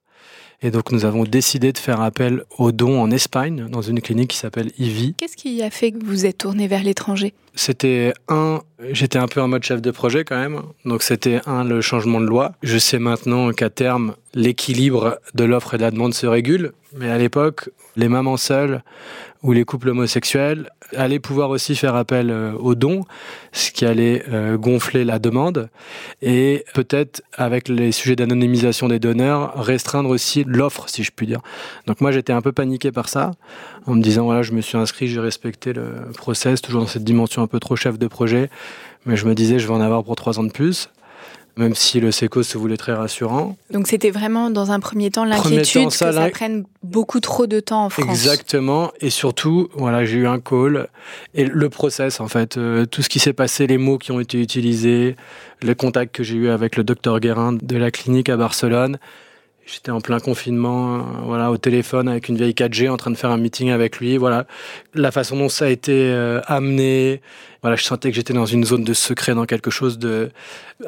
Et 0.62 0.70
donc 0.70 0.92
nous 0.92 1.04
avons 1.04 1.24
décidé 1.24 1.72
de 1.72 1.78
faire 1.78 2.00
appel 2.00 2.44
aux 2.58 2.70
dons 2.70 3.00
en 3.00 3.10
Espagne, 3.10 3.66
dans 3.68 3.82
une 3.82 4.00
clinique 4.00 4.30
qui 4.30 4.36
s'appelle 4.36 4.70
IVI. 4.78 5.14
Qu'est-ce 5.18 5.36
qui 5.36 5.62
a 5.62 5.70
fait 5.70 5.90
que 5.92 6.04
vous 6.04 6.24
êtes 6.24 6.38
tourné 6.38 6.68
vers 6.68 6.84
l'étranger? 6.84 7.34
C'était 7.54 8.12
un, 8.28 8.62
j'étais 8.92 9.18
un 9.18 9.26
peu 9.26 9.42
en 9.42 9.48
mode 9.48 9.62
chef 9.62 9.82
de 9.82 9.90
projet 9.90 10.24
quand 10.24 10.38
même. 10.38 10.62
Donc 10.84 11.02
c'était 11.02 11.40
un, 11.46 11.64
le 11.64 11.80
changement 11.80 12.20
de 12.20 12.26
loi. 12.26 12.52
Je 12.62 12.78
sais 12.78 12.98
maintenant 12.98 13.50
qu'à 13.50 13.70
terme, 13.70 14.14
l'équilibre 14.34 15.18
de 15.34 15.44
l'offre 15.44 15.74
et 15.74 15.76
de 15.78 15.82
la 15.82 15.90
demande 15.90 16.14
se 16.14 16.26
régule. 16.26 16.72
Mais 16.96 17.10
à 17.10 17.18
l'époque, 17.18 17.70
les 17.96 18.08
mamans 18.08 18.36
seules 18.36 18.82
ou 19.42 19.52
les 19.52 19.64
couples 19.64 19.90
homosexuels 19.90 20.70
allaient 20.96 21.18
pouvoir 21.18 21.50
aussi 21.50 21.74
faire 21.74 21.94
appel 21.94 22.30
euh, 22.30 22.52
aux 22.52 22.74
dons, 22.74 23.04
ce 23.52 23.70
qui 23.70 23.84
allait 23.84 24.22
euh, 24.30 24.56
gonfler 24.56 25.04
la 25.04 25.18
demande 25.18 25.68
et 26.20 26.64
peut-être 26.74 27.22
avec 27.32 27.68
les 27.68 27.92
sujets 27.92 28.16
d'anonymisation 28.16 28.88
des 28.88 28.98
donneurs 28.98 29.54
restreindre 29.56 30.10
aussi 30.10 30.44
l'offre, 30.52 30.88
si 30.88 31.02
je 31.02 31.10
puis 31.14 31.26
dire. 31.26 31.40
Donc 31.86 32.00
moi 32.00 32.12
j'étais 32.12 32.32
un 32.32 32.42
peu 32.42 32.52
paniqué 32.52 32.92
par 32.92 33.08
ça, 33.08 33.32
en 33.86 33.94
me 33.94 34.02
disant 34.02 34.24
voilà 34.24 34.42
je 34.42 34.52
me 34.52 34.60
suis 34.60 34.76
inscrit, 34.76 35.08
j'ai 35.08 35.20
respecté 35.20 35.72
le 35.72 36.10
process, 36.16 36.60
toujours 36.60 36.82
dans 36.82 36.88
cette 36.88 37.04
dimension 37.04 37.42
un 37.42 37.46
peu 37.46 37.60
trop 37.60 37.76
chef 37.76 37.98
de 37.98 38.06
projet, 38.06 38.50
mais 39.06 39.16
je 39.16 39.26
me 39.26 39.34
disais 39.34 39.58
je 39.58 39.66
vais 39.66 39.74
en 39.74 39.80
avoir 39.80 40.04
pour 40.04 40.16
trois 40.16 40.38
ans 40.38 40.44
de 40.44 40.52
plus. 40.52 40.88
Même 41.58 41.74
si 41.74 42.00
le 42.00 42.10
SECO 42.10 42.42
se 42.42 42.56
voulait 42.56 42.78
très 42.78 42.94
rassurant. 42.94 43.58
Donc 43.70 43.86
c'était 43.86 44.10
vraiment 44.10 44.48
dans 44.48 44.70
un 44.70 44.80
premier 44.80 45.10
temps 45.10 45.26
l'inquiétude 45.26 45.88
que 45.88 45.92
ça, 45.92 46.30
prenne 46.30 46.64
beaucoup 46.82 47.20
trop 47.20 47.46
de 47.46 47.60
temps 47.60 47.84
en 47.84 47.90
France. 47.90 48.08
Exactement. 48.08 48.90
Et 49.00 49.10
surtout, 49.10 49.68
voilà, 49.74 50.06
j'ai 50.06 50.16
eu 50.16 50.26
un 50.26 50.40
call 50.40 50.88
et 51.34 51.44
le 51.44 51.68
process, 51.68 52.20
en 52.20 52.28
fait, 52.28 52.56
euh, 52.56 52.86
tout 52.86 53.02
ce 53.02 53.10
qui 53.10 53.18
s'est 53.18 53.34
passé, 53.34 53.66
les 53.66 53.76
mots 53.76 53.98
qui 53.98 54.12
ont 54.12 54.20
été 54.20 54.40
utilisés, 54.40 55.14
le 55.60 55.74
contact 55.74 56.14
que 56.14 56.22
j'ai 56.22 56.36
eu 56.36 56.48
avec 56.48 56.76
le 56.76 56.84
docteur 56.84 57.20
Guérin 57.20 57.52
de 57.52 57.76
la 57.76 57.90
clinique 57.90 58.30
à 58.30 58.38
Barcelone. 58.38 58.96
J'étais 59.64 59.90
en 59.92 60.00
plein 60.00 60.18
confinement, 60.18 60.96
euh, 60.96 61.00
voilà, 61.24 61.50
au 61.50 61.56
téléphone 61.56 62.08
avec 62.08 62.28
une 62.28 62.36
vieille 62.36 62.52
4G 62.52 62.90
en 62.90 62.96
train 62.96 63.10
de 63.10 63.16
faire 63.16 63.30
un 63.30 63.36
meeting 63.36 63.70
avec 63.70 63.98
lui. 63.98 64.16
Voilà, 64.16 64.46
la 64.94 65.10
façon 65.12 65.36
dont 65.36 65.48
ça 65.48 65.66
a 65.66 65.68
été 65.68 65.92
euh, 65.92 66.40
amené. 66.46 67.20
Voilà, 67.62 67.76
je 67.76 67.84
sentais 67.84 68.10
que 68.10 68.16
j'étais 68.16 68.32
dans 68.32 68.44
une 68.44 68.64
zone 68.64 68.82
de 68.82 68.92
secret, 68.92 69.34
dans 69.34 69.46
quelque 69.46 69.70
chose 69.70 69.98
de 69.98 70.30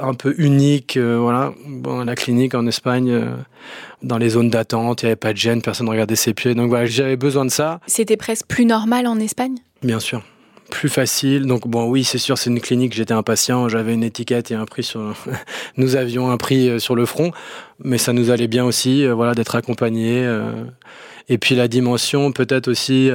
un 0.01 0.15
peu 0.15 0.35
unique. 0.39 0.97
euh, 0.97 1.19
voilà, 1.21 1.55
bon, 1.67 2.05
la 2.05 2.15
clinique 2.17 2.55
en 2.55 2.67
Espagne, 2.67 3.11
euh, 3.11 3.37
dans 4.03 4.19
les 4.19 4.31
zones 4.31 4.51
d'attente, 4.51 5.03
il 5.03 5.07
n'y 5.07 5.11
avait 5.11 5.17
pas 5.17 5.33
de 5.33 5.39
gêne, 5.39 5.63
personne 5.63 5.87
ne 5.87 5.93
regardait 5.93 6.17
ses 6.17 6.35
pieds. 6.35 6.55
Donc 6.55 6.69
voilà, 6.69 6.87
j'avais 6.87 7.17
besoin 7.17 7.45
de 7.45 7.51
ça. 7.51 7.81
C'était 7.87 8.17
presque 8.17 8.47
plus 8.47 8.65
normal 8.65 9.07
en 9.07 9.21
Espagne? 9.21 9.55
Bien 9.83 10.01
sûr. 10.01 10.23
Plus 10.75 10.89
facile. 10.89 11.47
Donc 11.47 11.69
bon, 11.69 11.85
oui, 11.85 12.03
c'est 12.03 12.19
sûr, 12.19 12.37
c'est 12.37 12.51
une 12.51 12.61
clinique. 12.61 12.95
J'étais 12.95 13.15
impatient. 13.15 13.69
J'avais 13.69 13.95
une 13.95 14.03
étiquette 14.03 14.51
et 14.51 14.57
un 14.57 14.65
prix 14.65 14.83
sur. 14.83 15.15
nous 15.77 15.95
avions 15.95 16.33
un 16.33 16.37
prix 16.37 16.69
euh, 16.69 16.81
sur 16.81 16.97
le 16.97 17.07
front, 17.07 17.31
mais 17.79 17.97
ça 17.97 18.13
nous 18.13 18.31
allait 18.31 18.49
bien 18.49 18.65
aussi, 18.65 19.07
euh, 19.07 19.15
voilà, 19.15 19.35
d'être 19.35 19.55
accompagnés. 19.55 20.25
euh. 20.25 20.65
Et 21.29 21.39
puis 21.39 21.55
la 21.55 21.69
dimension, 21.69 22.33
peut-être 22.33 22.67
aussi. 22.67 23.09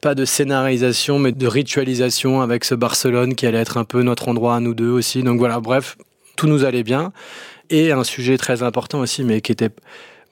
pas 0.00 0.14
de 0.14 0.24
scénarisation, 0.24 1.18
mais 1.18 1.32
de 1.32 1.46
ritualisation 1.46 2.40
avec 2.40 2.64
ce 2.64 2.74
Barcelone 2.74 3.34
qui 3.34 3.46
allait 3.46 3.58
être 3.58 3.76
un 3.76 3.84
peu 3.84 4.02
notre 4.02 4.28
endroit 4.28 4.56
à 4.56 4.60
nous 4.60 4.72
deux 4.72 4.88
aussi. 4.88 5.22
Donc 5.22 5.38
voilà, 5.38 5.60
bref, 5.60 5.98
tout 6.36 6.46
nous 6.46 6.64
allait 6.64 6.82
bien. 6.82 7.12
Et 7.68 7.92
un 7.92 8.04
sujet 8.04 8.38
très 8.38 8.62
important 8.62 9.00
aussi, 9.00 9.22
mais 9.22 9.42
qui 9.42 9.52
était 9.52 9.68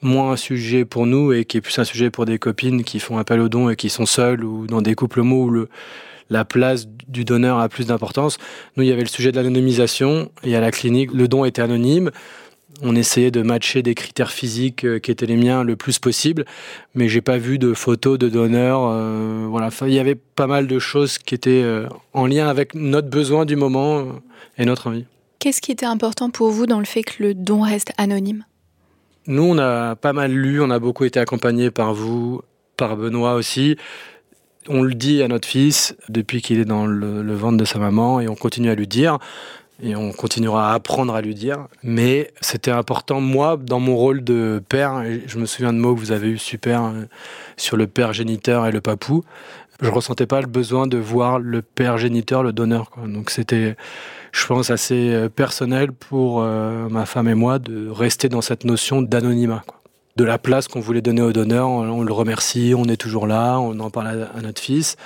moins 0.01 0.31
un 0.31 0.35
sujet 0.35 0.83
pour 0.83 1.05
nous 1.05 1.31
et 1.31 1.45
qui 1.45 1.57
est 1.57 1.61
plus 1.61 1.77
un 1.77 1.83
sujet 1.83 2.09
pour 2.09 2.25
des 2.25 2.39
copines 2.39 2.83
qui 2.83 2.99
font 2.99 3.19
appel 3.19 3.39
aux 3.39 3.49
dons 3.49 3.69
et 3.69 3.75
qui 3.75 3.89
sont 3.89 4.07
seules 4.07 4.43
ou 4.43 4.65
dans 4.65 4.81
des 4.81 4.95
couples 4.95 5.19
homo 5.19 5.43
où 5.43 5.49
le, 5.51 5.69
la 6.29 6.45
place 6.45 6.87
du 7.07 7.25
donneur 7.25 7.59
a 7.59 7.69
plus 7.69 7.87
d'importance. 7.87 8.37
Nous, 8.75 8.83
il 8.83 8.89
y 8.89 8.91
avait 8.91 9.01
le 9.01 9.07
sujet 9.07 9.31
de 9.31 9.37
l'anonymisation 9.37 10.31
et 10.43 10.55
à 10.55 10.61
la 10.61 10.71
clinique, 10.71 11.11
le 11.13 11.27
don 11.27 11.45
était 11.45 11.61
anonyme. 11.61 12.11
On 12.81 12.95
essayait 12.95 13.31
de 13.31 13.41
matcher 13.41 13.81
des 13.81 13.95
critères 13.95 14.31
physiques 14.31 14.85
euh, 14.85 14.99
qui 14.99 15.11
étaient 15.11 15.25
les 15.25 15.35
miens 15.35 15.63
le 15.63 15.75
plus 15.75 15.99
possible, 15.99 16.45
mais 16.95 17.09
j'ai 17.09 17.19
pas 17.19 17.37
vu 17.37 17.57
de 17.57 17.73
photos 17.73 18.17
de 18.17 18.29
donneurs. 18.29 18.81
euh, 18.85 19.47
voilà, 19.49 19.67
Enfin, 19.67 19.87
il 19.87 19.93
y 19.93 19.99
avait 19.99 20.15
pas 20.15 20.47
mal 20.47 20.67
de 20.67 20.79
choses 20.79 21.17
qui 21.17 21.35
étaient 21.35 21.63
euh, 21.63 21.87
en 22.13 22.25
lien 22.27 22.47
avec 22.47 22.75
notre 22.75 23.09
besoin 23.09 23.45
du 23.45 23.55
moment 23.55 24.05
et 24.57 24.65
notre 24.65 24.87
envie. 24.87 25.05
Qu'est-ce 25.39 25.61
qui 25.61 25.71
était 25.71 25.85
important 25.85 26.29
pour 26.29 26.51
vous 26.51 26.67
dans 26.67 26.79
le 26.79 26.85
fait 26.85 27.01
que 27.03 27.23
le 27.23 27.33
don 27.33 27.61
reste 27.61 27.91
anonyme? 27.97 28.45
Nous, 29.27 29.43
on 29.43 29.57
a 29.57 29.95
pas 29.95 30.13
mal 30.13 30.31
lu, 30.31 30.61
on 30.61 30.69
a 30.69 30.79
beaucoup 30.79 31.05
été 31.05 31.19
accompagnés 31.19 31.71
par 31.71 31.93
vous, 31.93 32.41
par 32.77 32.97
Benoît 32.97 33.33
aussi. 33.33 33.77
On 34.71 34.83
le 34.83 34.93
dit 34.93 35.23
à 35.23 35.27
notre 35.27 35.47
fils 35.47 35.95
depuis 36.09 36.41
qu'il 36.43 36.59
est 36.59 36.65
dans 36.65 36.85
le, 36.85 37.33
ventre 37.33 37.57
de 37.57 37.65
sa 37.65 37.79
maman 37.79 38.21
et 38.21 38.27
on 38.27 38.35
continue 38.35 38.69
à 38.69 38.75
lui 38.75 38.87
dire 38.87 39.17
et 39.81 39.95
on 39.95 40.11
continuera 40.11 40.71
à 40.71 40.75
apprendre 40.75 41.15
à 41.15 41.21
lui 41.21 41.33
dire. 41.33 41.67
Mais 41.83 42.31
c'était 42.39 42.69
important, 42.69 43.19
moi, 43.19 43.57
dans 43.57 43.79
mon 43.79 43.95
rôle 43.95 44.23
de 44.23 44.61
père, 44.69 45.03
je 45.25 45.39
me 45.39 45.45
souviens 45.45 45.73
de 45.73 45.79
mots 45.79 45.95
que 45.95 45.99
vous 45.99 46.11
avez 46.11 46.29
eu 46.29 46.37
super 46.37 46.83
euh, 46.83 47.05
sur 47.57 47.77
le 47.77 47.87
père 47.87 48.13
géniteur 48.13 48.67
et 48.67 48.71
le 48.71 48.81
papou, 48.81 49.23
je 49.81 49.89
ressentais 49.89 50.25
pas 50.25 50.41
le 50.41 50.47
besoin 50.47 50.87
de 50.87 50.97
voir 50.97 51.39
le 51.39 51.61
père 51.61 51.97
géniteur, 51.97 52.43
le 52.43 52.51
donneur. 52.51 52.91
Donc 53.05 53.29
c'était, 53.29 53.75
je 54.31 54.45
pense, 54.45 54.69
assez 54.69 55.13
euh, 55.13 55.29
personnel 55.29 55.91
pour 55.93 56.41
euh, 56.41 56.89
ma 56.89 57.05
femme 57.05 57.27
et 57.27 57.35
moi 57.35 57.59
de 57.59 57.89
rester 57.89 58.29
dans 58.29 58.41
cette 58.41 58.65
notion 58.65 59.01
d'anonymat. 59.01 59.63
De 60.19 60.25
la 60.25 60.37
place 60.37 60.67
qu'on 60.67 60.81
voulait 60.81 61.01
donner 61.01 61.21
au 61.21 61.31
donneur, 61.31 61.69
on, 61.69 62.03
le 62.03 62.11
remercie, 62.11 62.73
on 62.75 62.83
est 62.89 62.97
toujours 62.97 63.25
là, 63.25 63.57
on 63.57 63.79
en 63.79 63.89
parle 63.89 64.07
à, 64.07 64.37
à 64.37 64.41
notre 64.41 64.61
fils. 64.61 64.97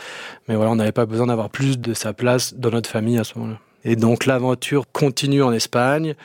Mais 0.47 0.55
voilà, 0.55 0.71
on 0.71 0.75
n'avait 0.75 0.91
pas 0.91 1.05
besoin 1.05 1.27
d'avoir 1.27 1.51
plus 1.51 1.77
de 1.77 1.93
sa 1.93 2.13
place 2.13 2.55
dans 2.55 2.71
notre 2.71 2.89
famille 2.89 3.19
à 3.19 3.23
ce 3.23 3.37
moment-là. 3.37 3.59
Et 3.85 3.95
donc 3.95 4.25
l'aventure 4.25 4.85
continue 4.91 5.43
en 5.43 5.53
Espagne. 5.53 6.15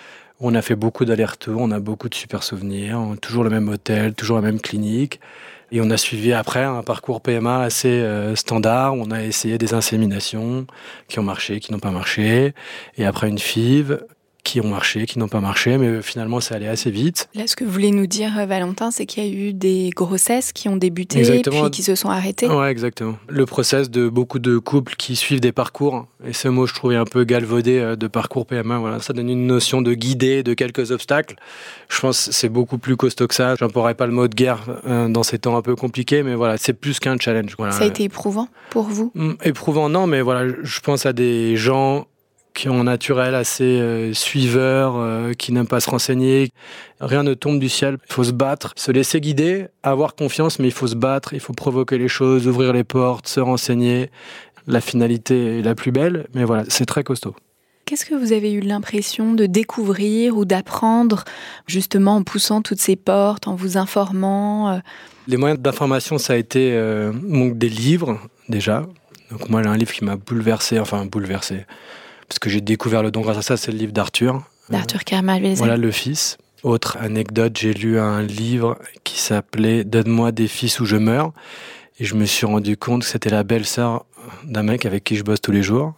On 0.40 0.54
a 0.54 0.62
fait 0.62 0.74
beaucoup 0.74 1.04
d'allers-retours, 1.04 1.60
on 1.60 1.70
a 1.70 1.80
beaucoup 1.80 2.08
de 2.08 2.14
super 2.14 2.42
souvenirs, 2.42 2.98
toujours 3.20 3.44
le 3.44 3.50
même 3.50 3.68
hôtel, 3.68 4.14
toujours 4.14 4.36
la 4.36 4.42
même 4.42 4.58
clinique. 4.58 5.20
Et 5.70 5.82
on 5.82 5.90
a 5.90 5.98
suivi 5.98 6.32
après 6.32 6.64
un 6.64 6.82
parcours 6.82 7.20
PMA 7.20 7.60
assez 7.60 7.88
euh, 7.90 8.36
standard. 8.36 8.94
On 8.94 9.10
a 9.10 9.22
essayé 9.22 9.58
des 9.58 9.74
inséminations 9.74 10.66
qui 11.08 11.18
ont 11.18 11.22
marché, 11.22 11.60
qui 11.60 11.72
n'ont 11.72 11.78
pas 11.78 11.90
marché. 11.90 12.54
Et 12.96 13.04
après 13.04 13.28
une 13.28 13.38
FIV 13.38 13.98
qui 14.48 14.62
ont 14.62 14.68
marché, 14.68 15.04
qui 15.04 15.18
n'ont 15.18 15.28
pas 15.28 15.40
marché, 15.40 15.76
mais 15.76 16.00
finalement 16.00 16.40
ça 16.40 16.54
allait 16.54 16.68
assez 16.68 16.90
vite. 16.90 17.28
Là, 17.34 17.46
ce 17.46 17.54
que 17.54 17.64
vous 17.64 17.70
voulez 17.70 17.90
nous 17.90 18.06
dire, 18.06 18.46
Valentin, 18.46 18.90
c'est 18.90 19.04
qu'il 19.04 19.24
y 19.24 19.26
a 19.26 19.30
eu 19.30 19.52
des 19.52 19.90
grossesses 19.94 20.52
qui 20.52 20.70
ont 20.70 20.76
débuté 20.76 21.18
exactement. 21.18 21.62
puis 21.62 21.70
qui 21.70 21.82
se 21.82 21.94
sont 21.94 22.08
arrêtées. 22.08 22.48
Ouais, 22.48 22.70
exactement. 22.70 23.16
Le 23.28 23.44
process 23.44 23.90
de 23.90 24.08
beaucoup 24.08 24.38
de 24.38 24.56
couples 24.56 24.94
qui 24.96 25.16
suivent 25.16 25.40
des 25.40 25.52
parcours, 25.52 26.06
et 26.26 26.32
ce 26.32 26.48
mot 26.48 26.66
je 26.66 26.72
trouvais 26.72 26.96
un 26.96 27.04
peu 27.04 27.24
galvaudé 27.24 27.94
de 27.98 28.06
parcours 28.06 28.46
PMA, 28.46 28.78
voilà, 28.78 29.00
ça 29.00 29.12
donne 29.12 29.28
une 29.28 29.46
notion 29.46 29.82
de 29.82 29.92
guider 29.92 30.42
de 30.42 30.54
quelques 30.54 30.92
obstacles. 30.92 31.36
Je 31.88 32.00
pense 32.00 32.28
que 32.28 32.32
c'est 32.32 32.48
beaucoup 32.48 32.78
plus 32.78 32.96
costaud 32.96 33.26
que 33.26 33.34
ça. 33.34 33.54
J'emploierai 33.56 33.94
pas 33.94 34.06
le 34.06 34.12
mot 34.12 34.28
de 34.28 34.34
guerre 34.34 34.64
euh, 34.86 35.08
dans 35.08 35.22
ces 35.22 35.38
temps 35.38 35.56
un 35.56 35.62
peu 35.62 35.76
compliqués, 35.76 36.22
mais 36.22 36.34
voilà, 36.34 36.56
c'est 36.56 36.72
plus 36.72 37.00
qu'un 37.00 37.18
challenge. 37.18 37.54
Voilà. 37.58 37.72
Ça 37.72 37.84
a 37.84 37.86
été 37.86 38.04
éprouvant 38.04 38.48
pour 38.70 38.84
vous? 38.84 39.12
Éprouvant, 39.44 39.88
non, 39.88 40.06
mais 40.06 40.22
voilà, 40.22 40.50
je 40.62 40.80
pense 40.80 41.04
à 41.04 41.12
des 41.12 41.56
gens 41.56 42.06
qui 42.58 42.68
ont 42.68 42.80
un 42.80 42.84
naturel 42.84 43.36
assez 43.36 43.62
euh, 43.62 44.12
suiveur, 44.12 44.96
euh, 44.96 45.32
qui 45.32 45.52
n'aiment 45.52 45.68
pas 45.68 45.78
se 45.78 45.88
renseigner. 45.88 46.50
Rien 46.98 47.22
ne 47.22 47.34
tombe 47.34 47.60
du 47.60 47.68
ciel. 47.68 47.98
Il 48.08 48.12
faut 48.12 48.24
se 48.24 48.32
battre, 48.32 48.72
se 48.74 48.90
laisser 48.90 49.20
guider, 49.20 49.68
avoir 49.84 50.16
confiance, 50.16 50.58
mais 50.58 50.66
il 50.66 50.72
faut 50.72 50.88
se 50.88 50.96
battre, 50.96 51.34
il 51.34 51.38
faut 51.38 51.52
provoquer 51.52 51.98
les 51.98 52.08
choses, 52.08 52.48
ouvrir 52.48 52.72
les 52.72 52.82
portes, 52.82 53.28
se 53.28 53.38
renseigner. 53.38 54.10
La 54.66 54.80
finalité 54.80 55.60
est 55.60 55.62
la 55.62 55.76
plus 55.76 55.92
belle, 55.92 56.26
mais 56.34 56.42
voilà, 56.42 56.64
c'est 56.66 56.84
très 56.84 57.04
costaud. 57.04 57.36
Qu'est-ce 57.84 58.04
que 58.04 58.16
vous 58.16 58.32
avez 58.32 58.52
eu 58.52 58.60
l'impression 58.60 59.34
de 59.34 59.46
découvrir 59.46 60.36
ou 60.36 60.44
d'apprendre 60.44 61.22
justement 61.68 62.16
en 62.16 62.24
poussant 62.24 62.60
toutes 62.60 62.80
ces 62.80 62.96
portes, 62.96 63.46
en 63.46 63.54
vous 63.54 63.78
informant 63.78 64.72
euh? 64.72 64.78
Les 65.28 65.36
moyens 65.36 65.60
d'information, 65.60 66.18
ça 66.18 66.32
a 66.32 66.36
été 66.36 66.72
euh, 66.72 67.12
donc 67.12 67.56
des 67.56 67.68
livres 67.68 68.18
déjà. 68.48 68.84
Donc 69.30 69.48
moi, 69.48 69.62
j'ai 69.62 69.68
un 69.68 69.76
livre 69.76 69.92
qui 69.92 70.04
m'a 70.04 70.16
bouleversé, 70.16 70.80
enfin 70.80 71.06
bouleversé 71.06 71.64
parce 72.28 72.38
que 72.38 72.50
j'ai 72.50 72.60
découvert 72.60 73.02
le 73.02 73.10
don 73.10 73.22
grâce 73.22 73.38
à 73.38 73.42
ça, 73.42 73.56
c'est 73.56 73.72
le 73.72 73.78
livre 73.78 73.92
d'Arthur. 73.92 74.42
D'Arthur 74.70 75.04
Kermal 75.04 75.42
Voilà 75.54 75.76
le 75.76 75.90
fils. 75.90 76.36
Autre 76.62 76.98
anecdote, 77.00 77.56
j'ai 77.56 77.72
lu 77.72 77.98
un 77.98 78.22
livre 78.22 78.78
qui 79.04 79.18
s'appelait 79.18 79.84
Donne-moi 79.84 80.32
des 80.32 80.48
fils 80.48 80.80
ou 80.80 80.84
je 80.84 80.96
meurs. 80.96 81.32
Et 81.98 82.04
je 82.04 82.14
me 82.14 82.26
suis 82.26 82.46
rendu 82.46 82.76
compte 82.76 83.02
que 83.02 83.08
c'était 83.08 83.30
la 83.30 83.44
belle-sœur 83.44 84.04
d'un 84.44 84.62
mec 84.62 84.84
avec 84.84 85.04
qui 85.04 85.16
je 85.16 85.22
bosse 85.22 85.40
tous 85.40 85.52
les 85.52 85.62
jours. 85.62 85.94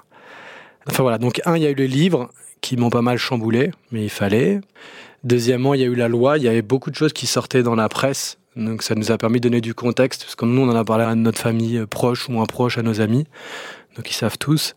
Enfin 0.88 1.02
voilà, 1.02 1.18
donc 1.18 1.40
un, 1.44 1.56
il 1.56 1.62
y 1.62 1.66
a 1.66 1.70
eu 1.70 1.74
les 1.74 1.88
livres 1.88 2.30
qui 2.60 2.76
m'ont 2.76 2.90
pas 2.90 3.02
mal 3.02 3.18
chamboulé, 3.18 3.70
mais 3.90 4.04
il 4.04 4.10
fallait. 4.10 4.60
Deuxièmement, 5.24 5.74
il 5.74 5.80
y 5.80 5.84
a 5.84 5.86
eu 5.86 5.94
la 5.94 6.08
loi, 6.08 6.38
il 6.38 6.44
y 6.44 6.48
avait 6.48 6.62
beaucoup 6.62 6.90
de 6.90 6.96
choses 6.96 7.12
qui 7.12 7.26
sortaient 7.26 7.62
dans 7.62 7.74
la 7.74 7.88
presse. 7.88 8.38
Donc 8.56 8.82
ça 8.82 8.94
nous 8.94 9.10
a 9.12 9.18
permis 9.18 9.40
de 9.40 9.48
donner 9.48 9.60
du 9.60 9.74
contexte, 9.74 10.24
parce 10.24 10.36
que 10.36 10.44
nous, 10.44 10.62
on 10.62 10.68
en 10.68 10.76
a 10.76 10.84
parlé 10.84 11.04
à 11.04 11.14
notre 11.14 11.38
famille 11.38 11.84
proche 11.88 12.28
ou 12.28 12.32
moins 12.32 12.46
proche, 12.46 12.78
à 12.78 12.82
nos 12.82 13.00
amis. 13.00 13.26
Donc 13.96 14.10
ils 14.10 14.14
savent 14.14 14.38
tous 14.38 14.74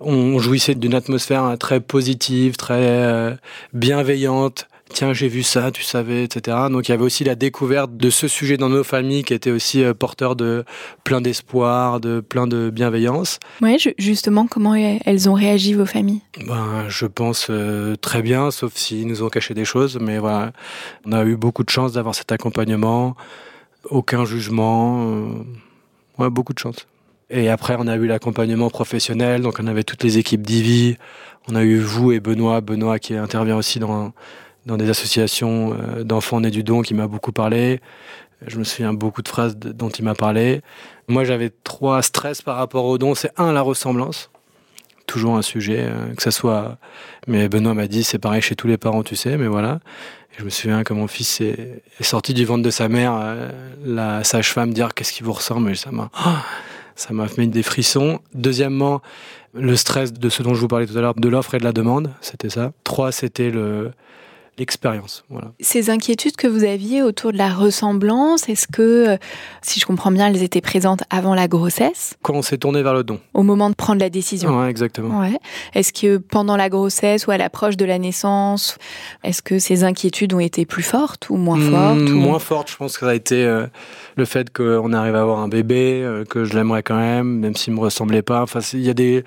on 0.00 0.38
jouissait 0.38 0.74
d'une 0.74 0.94
atmosphère 0.94 1.56
très 1.58 1.80
positive, 1.80 2.56
très 2.56 2.74
euh, 2.80 3.34
bienveillante. 3.72 4.66
Tiens, 4.90 5.12
j'ai 5.12 5.28
vu 5.28 5.42
ça, 5.42 5.72
tu 5.72 5.82
savais, 5.82 6.24
etc. 6.24 6.56
Donc 6.70 6.88
il 6.88 6.92
y 6.92 6.94
avait 6.94 7.04
aussi 7.04 7.24
la 7.24 7.34
découverte 7.34 7.96
de 7.96 8.10
ce 8.10 8.28
sujet 8.28 8.56
dans 8.56 8.68
nos 8.68 8.84
familles 8.84 9.24
qui 9.24 9.34
était 9.34 9.50
aussi 9.50 9.82
euh, 9.82 9.94
porteur 9.94 10.36
de 10.36 10.64
plein 11.04 11.20
d'espoir, 11.20 12.00
de 12.00 12.20
plein 12.20 12.46
de 12.46 12.70
bienveillance. 12.70 13.38
Oui, 13.62 13.76
justement, 13.98 14.46
comment 14.46 14.74
elles 14.74 15.28
ont 15.28 15.34
réagi 15.34 15.72
vos 15.72 15.86
familles? 15.86 16.20
Ben, 16.46 16.84
je 16.88 17.06
pense 17.06 17.48
euh, 17.50 17.96
très 17.96 18.22
bien, 18.22 18.50
sauf 18.50 18.74
s'ils 18.74 19.06
nous 19.06 19.22
ont 19.22 19.30
caché 19.30 19.54
des 19.54 19.64
choses. 19.64 19.98
Mais 20.00 20.18
voilà, 20.18 20.52
on 21.06 21.12
a 21.12 21.24
eu 21.24 21.36
beaucoup 21.36 21.64
de 21.64 21.70
chance 21.70 21.92
d'avoir 21.92 22.14
cet 22.14 22.30
accompagnement, 22.30 23.16
aucun 23.88 24.24
jugement, 24.24 25.08
ouais, 26.18 26.30
beaucoup 26.30 26.52
de 26.52 26.58
chance. 26.58 26.86
Et 27.30 27.48
après, 27.48 27.76
on 27.78 27.86
a 27.86 27.96
eu 27.96 28.06
l'accompagnement 28.06 28.70
professionnel, 28.70 29.42
donc 29.42 29.58
on 29.60 29.66
avait 29.66 29.84
toutes 29.84 30.02
les 30.02 30.18
équipes 30.18 30.42
d'IVI. 30.42 30.96
On 31.48 31.54
a 31.56 31.62
eu 31.62 31.78
vous 31.78 32.12
et 32.12 32.20
Benoît, 32.20 32.60
Benoît 32.60 32.98
qui 32.98 33.14
intervient 33.14 33.56
aussi 33.56 33.78
dans, 33.78 34.12
dans 34.66 34.76
des 34.76 34.88
associations 34.88 35.74
euh, 35.74 36.04
d'enfants 36.04 36.40
nés 36.40 36.50
du 36.50 36.62
don, 36.62 36.82
qui 36.82 36.94
m'a 36.94 37.06
beaucoup 37.06 37.32
parlé. 37.32 37.80
Je 38.46 38.58
me 38.58 38.64
souviens 38.64 38.92
beaucoup 38.92 39.22
de 39.22 39.28
phrases 39.28 39.56
dont 39.56 39.88
il 39.88 40.04
m'a 40.04 40.14
parlé. 40.14 40.60
Moi, 41.08 41.24
j'avais 41.24 41.50
trois 41.64 42.02
stress 42.02 42.42
par 42.42 42.56
rapport 42.56 42.84
au 42.84 42.98
don. 42.98 43.14
C'est 43.14 43.32
un, 43.38 43.52
la 43.52 43.62
ressemblance. 43.62 44.30
Toujours 45.06 45.36
un 45.36 45.42
sujet, 45.42 45.80
euh, 45.80 46.14
que 46.14 46.22
ça 46.22 46.30
soit. 46.30 46.78
Mais 47.26 47.48
Benoît 47.48 47.74
m'a 47.74 47.88
dit, 47.88 48.04
c'est 48.04 48.18
pareil 48.18 48.42
chez 48.42 48.54
tous 48.54 48.66
les 48.66 48.78
parents, 48.78 49.02
tu 49.02 49.16
sais, 49.16 49.36
mais 49.36 49.46
voilà. 49.46 49.80
Et 50.32 50.40
je 50.40 50.44
me 50.44 50.50
souviens 50.50 50.82
que 50.82 50.92
mon 50.92 51.06
fils 51.06 51.40
est, 51.40 51.82
est 52.00 52.04
sorti 52.04 52.34
du 52.34 52.44
ventre 52.44 52.62
de 52.62 52.70
sa 52.70 52.88
mère, 52.88 53.14
euh, 53.16 53.50
la 53.84 54.24
sage-femme 54.24 54.72
dire 54.72 54.94
qu'est-ce 54.94 55.12
qui 55.12 55.22
vous 55.22 55.32
ressemble, 55.32 55.70
et 55.70 55.74
ça 55.74 55.90
m'a. 55.90 56.10
Oh 56.26 56.30
ça 56.96 57.12
m'a 57.12 57.26
mis 57.38 57.48
des 57.48 57.62
frissons. 57.62 58.20
Deuxièmement, 58.34 59.02
le 59.52 59.76
stress 59.76 60.12
de 60.12 60.28
ce 60.28 60.42
dont 60.42 60.54
je 60.54 60.60
vous 60.60 60.68
parlais 60.68 60.86
tout 60.86 60.96
à 60.96 61.00
l'heure, 61.00 61.14
de 61.14 61.28
l'offre 61.28 61.54
et 61.54 61.58
de 61.58 61.64
la 61.64 61.72
demande, 61.72 62.10
c'était 62.20 62.50
ça. 62.50 62.72
Trois, 62.84 63.12
c'était 63.12 63.50
le 63.50 63.92
l'expérience. 64.58 65.24
Voilà. 65.30 65.52
Ces 65.60 65.90
inquiétudes 65.90 66.36
que 66.36 66.46
vous 66.46 66.64
aviez 66.64 67.02
autour 67.02 67.32
de 67.32 67.38
la 67.38 67.48
ressemblance, 67.48 68.48
est-ce 68.48 68.66
que, 68.68 69.08
euh, 69.08 69.16
si 69.62 69.80
je 69.80 69.86
comprends 69.86 70.12
bien, 70.12 70.28
elles 70.28 70.42
étaient 70.42 70.60
présentes 70.60 71.02
avant 71.10 71.34
la 71.34 71.48
grossesse? 71.48 72.14
Quand 72.22 72.34
on 72.34 72.42
s'est 72.42 72.58
tourné 72.58 72.82
vers 72.82 72.94
le 72.94 73.04
don. 73.04 73.20
Au 73.34 73.42
moment 73.42 73.70
de 73.70 73.74
prendre 73.74 74.00
la 74.00 74.10
décision 74.10 74.66
exactement. 74.66 75.20
Ouais. 75.20 75.38
Est-ce 75.74 75.92
que 75.92 76.18
pendant 76.18 76.56
la 76.56 76.68
grossesse 76.68 77.26
ou 77.26 77.30
à 77.30 77.38
l'approche 77.38 77.76
de 77.76 77.84
la 77.84 77.98
naissance, 77.98 78.76
est-ce 79.22 79.42
que 79.42 79.58
ces 79.58 79.84
inquiétudes 79.84 80.32
ont 80.34 80.40
été 80.40 80.66
plus 80.66 80.82
fortes 80.82 81.30
ou 81.30 81.36
moins 81.36 81.58
fortes 81.58 81.98
mmh, 81.98 82.12
ou... 82.12 82.20
Moins 82.20 82.38
fortes, 82.38 82.70
je 82.70 82.76
pense 82.76 82.94
que 82.94 83.06
ça 83.06 83.10
a 83.10 83.14
été 83.14 83.44
euh, 83.44 83.66
le 84.16 84.24
fait 84.24 84.52
qu'on 84.52 84.92
arrive 84.92 85.14
à 85.14 85.20
avoir 85.20 85.40
un 85.40 85.48
bébé, 85.48 86.02
euh, 86.02 86.24
que 86.24 86.44
je 86.44 86.54
l'aimerais 86.54 86.82
quand 86.82 86.96
même, 86.96 87.40
même 87.40 87.56
s'il 87.56 87.74
me 87.74 87.80
ressemblait 87.80 88.22
pas. 88.22 88.42
Enfin, 88.42 88.60
il 88.72 88.80
y 88.80 88.90
a 88.90 88.94
des 88.94 89.24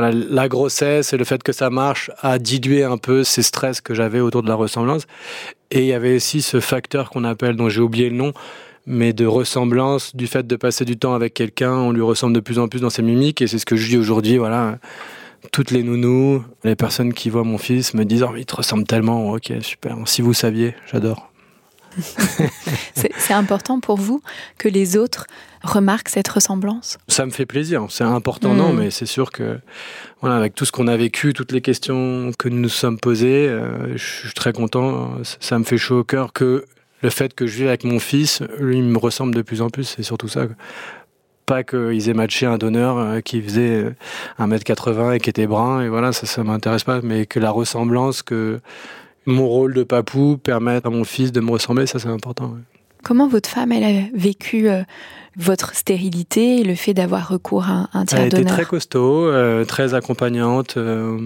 la 0.00 0.48
grossesse 0.48 1.12
et 1.12 1.16
le 1.16 1.24
fait 1.24 1.42
que 1.42 1.52
ça 1.52 1.70
marche 1.70 2.10
a 2.20 2.38
dilué 2.38 2.84
un 2.84 2.98
peu 2.98 3.24
ces 3.24 3.42
stress 3.42 3.80
que 3.80 3.94
j'avais 3.94 4.20
autour 4.20 4.42
de 4.42 4.48
la 4.48 4.54
ressemblance. 4.54 5.06
Et 5.70 5.80
il 5.80 5.86
y 5.86 5.92
avait 5.92 6.16
aussi 6.16 6.42
ce 6.42 6.60
facteur 6.60 7.10
qu'on 7.10 7.24
appelle, 7.24 7.56
dont 7.56 7.68
j'ai 7.68 7.80
oublié 7.80 8.10
le 8.10 8.16
nom, 8.16 8.32
mais 8.86 9.12
de 9.12 9.26
ressemblance, 9.26 10.14
du 10.14 10.26
fait 10.26 10.46
de 10.46 10.56
passer 10.56 10.84
du 10.84 10.96
temps 10.96 11.14
avec 11.14 11.34
quelqu'un, 11.34 11.72
on 11.72 11.90
lui 11.90 12.02
ressemble 12.02 12.34
de 12.34 12.40
plus 12.40 12.58
en 12.58 12.68
plus 12.68 12.80
dans 12.80 12.90
ses 12.90 13.02
mimiques, 13.02 13.42
et 13.42 13.46
c'est 13.46 13.58
ce 13.58 13.66
que 13.66 13.76
je 13.76 13.88
dis 13.88 13.96
aujourd'hui, 13.96 14.38
voilà. 14.38 14.78
Toutes 15.52 15.70
les 15.70 15.82
nounous, 15.82 16.44
les 16.64 16.76
personnes 16.76 17.12
qui 17.12 17.30
voient 17.30 17.44
mon 17.44 17.58
fils 17.58 17.94
me 17.94 18.04
disent, 18.04 18.22
oh, 18.22 18.34
il 18.36 18.46
te 18.46 18.56
ressemble 18.56 18.84
tellement, 18.84 19.30
ok, 19.32 19.52
super, 19.60 19.96
si 20.06 20.22
vous 20.22 20.34
saviez, 20.34 20.74
j'adore. 20.90 21.30
c'est 22.94 23.32
important 23.32 23.80
pour 23.80 23.96
vous 23.96 24.20
que 24.58 24.68
les 24.68 24.96
autres 24.96 25.26
remarquent 25.66 26.08
cette 26.08 26.28
ressemblance? 26.28 26.98
Ça 27.08 27.26
me 27.26 27.30
fait 27.30 27.46
plaisir. 27.46 27.86
C'est 27.90 28.04
important, 28.04 28.54
mmh. 28.54 28.56
non, 28.56 28.72
mais 28.72 28.90
c'est 28.90 29.06
sûr 29.06 29.30
que, 29.30 29.58
voilà, 30.20 30.36
avec 30.36 30.54
tout 30.54 30.64
ce 30.64 30.72
qu'on 30.72 30.88
a 30.88 30.96
vécu, 30.96 31.32
toutes 31.32 31.52
les 31.52 31.60
questions 31.60 32.30
que 32.38 32.48
nous 32.48 32.60
nous 32.60 32.68
sommes 32.68 32.98
posées, 32.98 33.48
euh, 33.48 33.96
je 33.96 34.04
suis 34.04 34.32
très 34.32 34.52
content. 34.52 35.18
Ça 35.40 35.58
me 35.58 35.64
fait 35.64 35.78
chaud 35.78 36.00
au 36.00 36.04
cœur 36.04 36.32
que 36.32 36.64
le 37.02 37.10
fait 37.10 37.34
que 37.34 37.46
je 37.46 37.58
vis 37.58 37.68
avec 37.68 37.84
mon 37.84 37.98
fils, 37.98 38.42
lui, 38.58 38.78
il 38.78 38.84
me 38.84 38.98
ressemble 38.98 39.34
de 39.34 39.42
plus 39.42 39.60
en 39.60 39.68
plus. 39.68 39.84
C'est 39.84 40.02
surtout 40.02 40.28
ça. 40.28 40.46
Pas 41.44 41.62
qu'ils 41.62 42.08
aient 42.08 42.14
matché 42.14 42.46
un 42.46 42.58
donneur 42.58 42.98
euh, 42.98 43.20
qui 43.20 43.40
faisait 43.40 43.94
1m80 44.40 45.14
et 45.14 45.20
qui 45.20 45.30
était 45.30 45.46
brun, 45.46 45.82
et 45.82 45.88
voilà, 45.88 46.12
ça, 46.12 46.26
ça 46.26 46.42
m'intéresse 46.42 46.84
pas, 46.84 47.00
mais 47.02 47.26
que 47.26 47.38
la 47.38 47.50
ressemblance, 47.50 48.22
que 48.22 48.60
mon 49.26 49.46
rôle 49.46 49.74
de 49.74 49.82
papou 49.82 50.38
permette 50.38 50.86
à 50.86 50.90
mon 50.90 51.04
fils 51.04 51.32
de 51.32 51.40
me 51.40 51.50
ressembler, 51.50 51.86
ça 51.86 51.98
c'est 51.98 52.08
important. 52.08 52.46
Ouais. 52.46 52.75
Comment 53.06 53.28
votre 53.28 53.48
femme, 53.48 53.70
elle 53.70 53.84
a 53.84 54.02
vécu 54.14 54.68
euh, 54.68 54.82
votre 55.36 55.76
stérilité 55.76 56.58
et 56.58 56.64
le 56.64 56.74
fait 56.74 56.92
d'avoir 56.92 57.28
recours 57.28 57.62
à 57.62 57.88
un 57.92 58.04
tiers 58.04 58.22
Elle 58.22 58.30
donneur 58.30 58.46
était 58.46 58.52
très 58.52 58.64
costaud, 58.64 59.26
euh, 59.26 59.64
très 59.64 59.94
accompagnante. 59.94 60.76
Euh, 60.76 61.20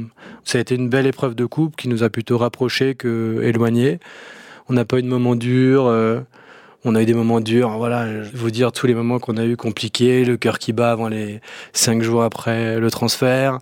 ça 0.45 0.59
a 0.59 0.61
été 0.61 0.75
une 0.75 0.91
belle 0.91 1.07
épreuve 1.07 1.35
de 1.35 1.47
couple 1.47 1.77
qui 1.77 1.89
nous 1.89 2.03
a 2.03 2.11
plutôt 2.11 2.37
rapprochés 2.37 2.95
que 2.95 3.41
éloignés. 3.43 3.99
On 4.69 4.75
n'a 4.75 4.85
pas 4.85 4.99
eu 4.99 5.03
de 5.03 5.09
moments 5.09 5.37
durs. 5.37 5.91
On 6.85 6.95
a 6.95 7.03
eu 7.03 7.07
des 7.07 7.15
moments 7.15 7.41
durs. 7.41 7.71
Voilà, 7.71 8.07
je 8.07 8.31
vais 8.31 8.39
vous 8.39 8.51
dire 8.51 8.73
tous 8.73 8.87
les 8.87 8.95
moments 8.95 9.19
qu'on 9.19 9.37
a 9.37 9.45
eu 9.45 9.57
compliqués, 9.57 10.25
le 10.25 10.37
cœur 10.37 10.59
qui 10.59 10.73
bat 10.73 10.93
avant 10.93 11.09
les 11.09 11.41
cinq 11.73 12.03
jours 12.03 12.23
après 12.23 12.79
le 12.79 12.91
transfert, 12.91 13.59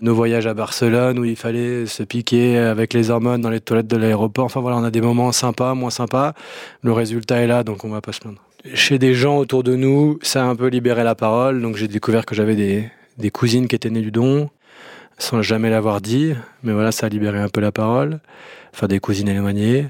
nos 0.00 0.14
voyages 0.14 0.46
à 0.46 0.54
Barcelone 0.54 1.18
où 1.18 1.24
il 1.24 1.36
fallait 1.36 1.86
se 1.86 2.02
piquer 2.02 2.58
avec 2.58 2.94
les 2.94 3.10
hormones 3.10 3.40
dans 3.40 3.50
les 3.50 3.60
toilettes 3.60 3.88
de 3.88 3.96
l'aéroport. 3.96 4.44
Enfin 4.44 4.60
voilà, 4.60 4.76
on 4.76 4.84
a 4.84 4.90
des 4.90 5.00
moments 5.00 5.32
sympas, 5.32 5.74
moins 5.74 5.90
sympas. 5.90 6.34
Le 6.82 6.92
résultat 6.92 7.36
est 7.40 7.46
là, 7.46 7.64
donc 7.64 7.84
on 7.84 7.88
va 7.88 8.00
pas 8.00 8.12
se 8.12 8.20
plaindre. 8.20 8.40
Chez 8.74 8.98
des 8.98 9.14
gens 9.14 9.38
autour 9.38 9.62
de 9.62 9.74
nous, 9.74 10.18
ça 10.22 10.44
a 10.44 10.46
un 10.46 10.54
peu 10.54 10.68
libéré 10.68 11.02
la 11.02 11.14
parole. 11.14 11.62
Donc 11.62 11.76
j'ai 11.76 11.88
découvert 11.88 12.26
que 12.26 12.34
j'avais 12.34 12.56
des, 12.56 12.88
des 13.18 13.30
cousines 13.30 13.68
qui 13.68 13.74
étaient 13.74 13.90
nées 13.90 14.02
du 14.02 14.10
don, 14.10 14.50
sans 15.18 15.42
jamais 15.42 15.70
l'avoir 15.70 16.00
dit. 16.00 16.34
Mais 16.62 16.72
voilà, 16.72 16.92
ça 16.92 17.06
a 17.06 17.08
libéré 17.08 17.38
un 17.38 17.48
peu 17.48 17.60
la 17.60 17.72
parole. 17.72 18.20
Enfin, 18.72 18.86
des 18.86 19.00
cousines 19.00 19.28
éloignées. 19.28 19.88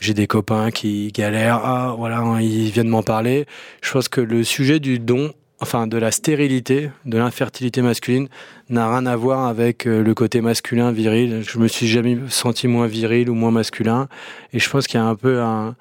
J'ai 0.00 0.14
des 0.14 0.26
copains 0.26 0.70
qui 0.70 1.10
galèrent. 1.12 1.60
Ah, 1.64 1.94
voilà, 1.96 2.24
ils 2.40 2.70
viennent 2.70 2.88
m'en 2.88 3.02
parler. 3.02 3.46
Je 3.82 3.90
pense 3.92 4.08
que 4.08 4.20
le 4.20 4.44
sujet 4.44 4.78
du 4.78 4.98
don, 4.98 5.32
enfin 5.60 5.86
de 5.86 5.96
la 5.98 6.10
stérilité, 6.12 6.90
de 7.04 7.18
l'infertilité 7.18 7.82
masculine, 7.82 8.28
n'a 8.70 8.88
rien 8.88 9.06
à 9.06 9.16
voir 9.16 9.46
avec 9.46 9.86
euh, 9.86 10.02
le 10.02 10.14
côté 10.14 10.40
masculin 10.40 10.92
viril. 10.92 11.42
Je 11.46 11.58
me 11.58 11.66
suis 11.66 11.88
jamais 11.88 12.16
senti 12.28 12.68
moins 12.68 12.86
viril 12.86 13.28
ou 13.28 13.34
moins 13.34 13.50
masculin. 13.50 14.08
Et 14.52 14.60
je 14.60 14.70
pense 14.70 14.86
qu'il 14.86 15.00
y 15.00 15.02
a 15.02 15.06
un 15.06 15.16
peu 15.16 15.40
un, 15.40 15.74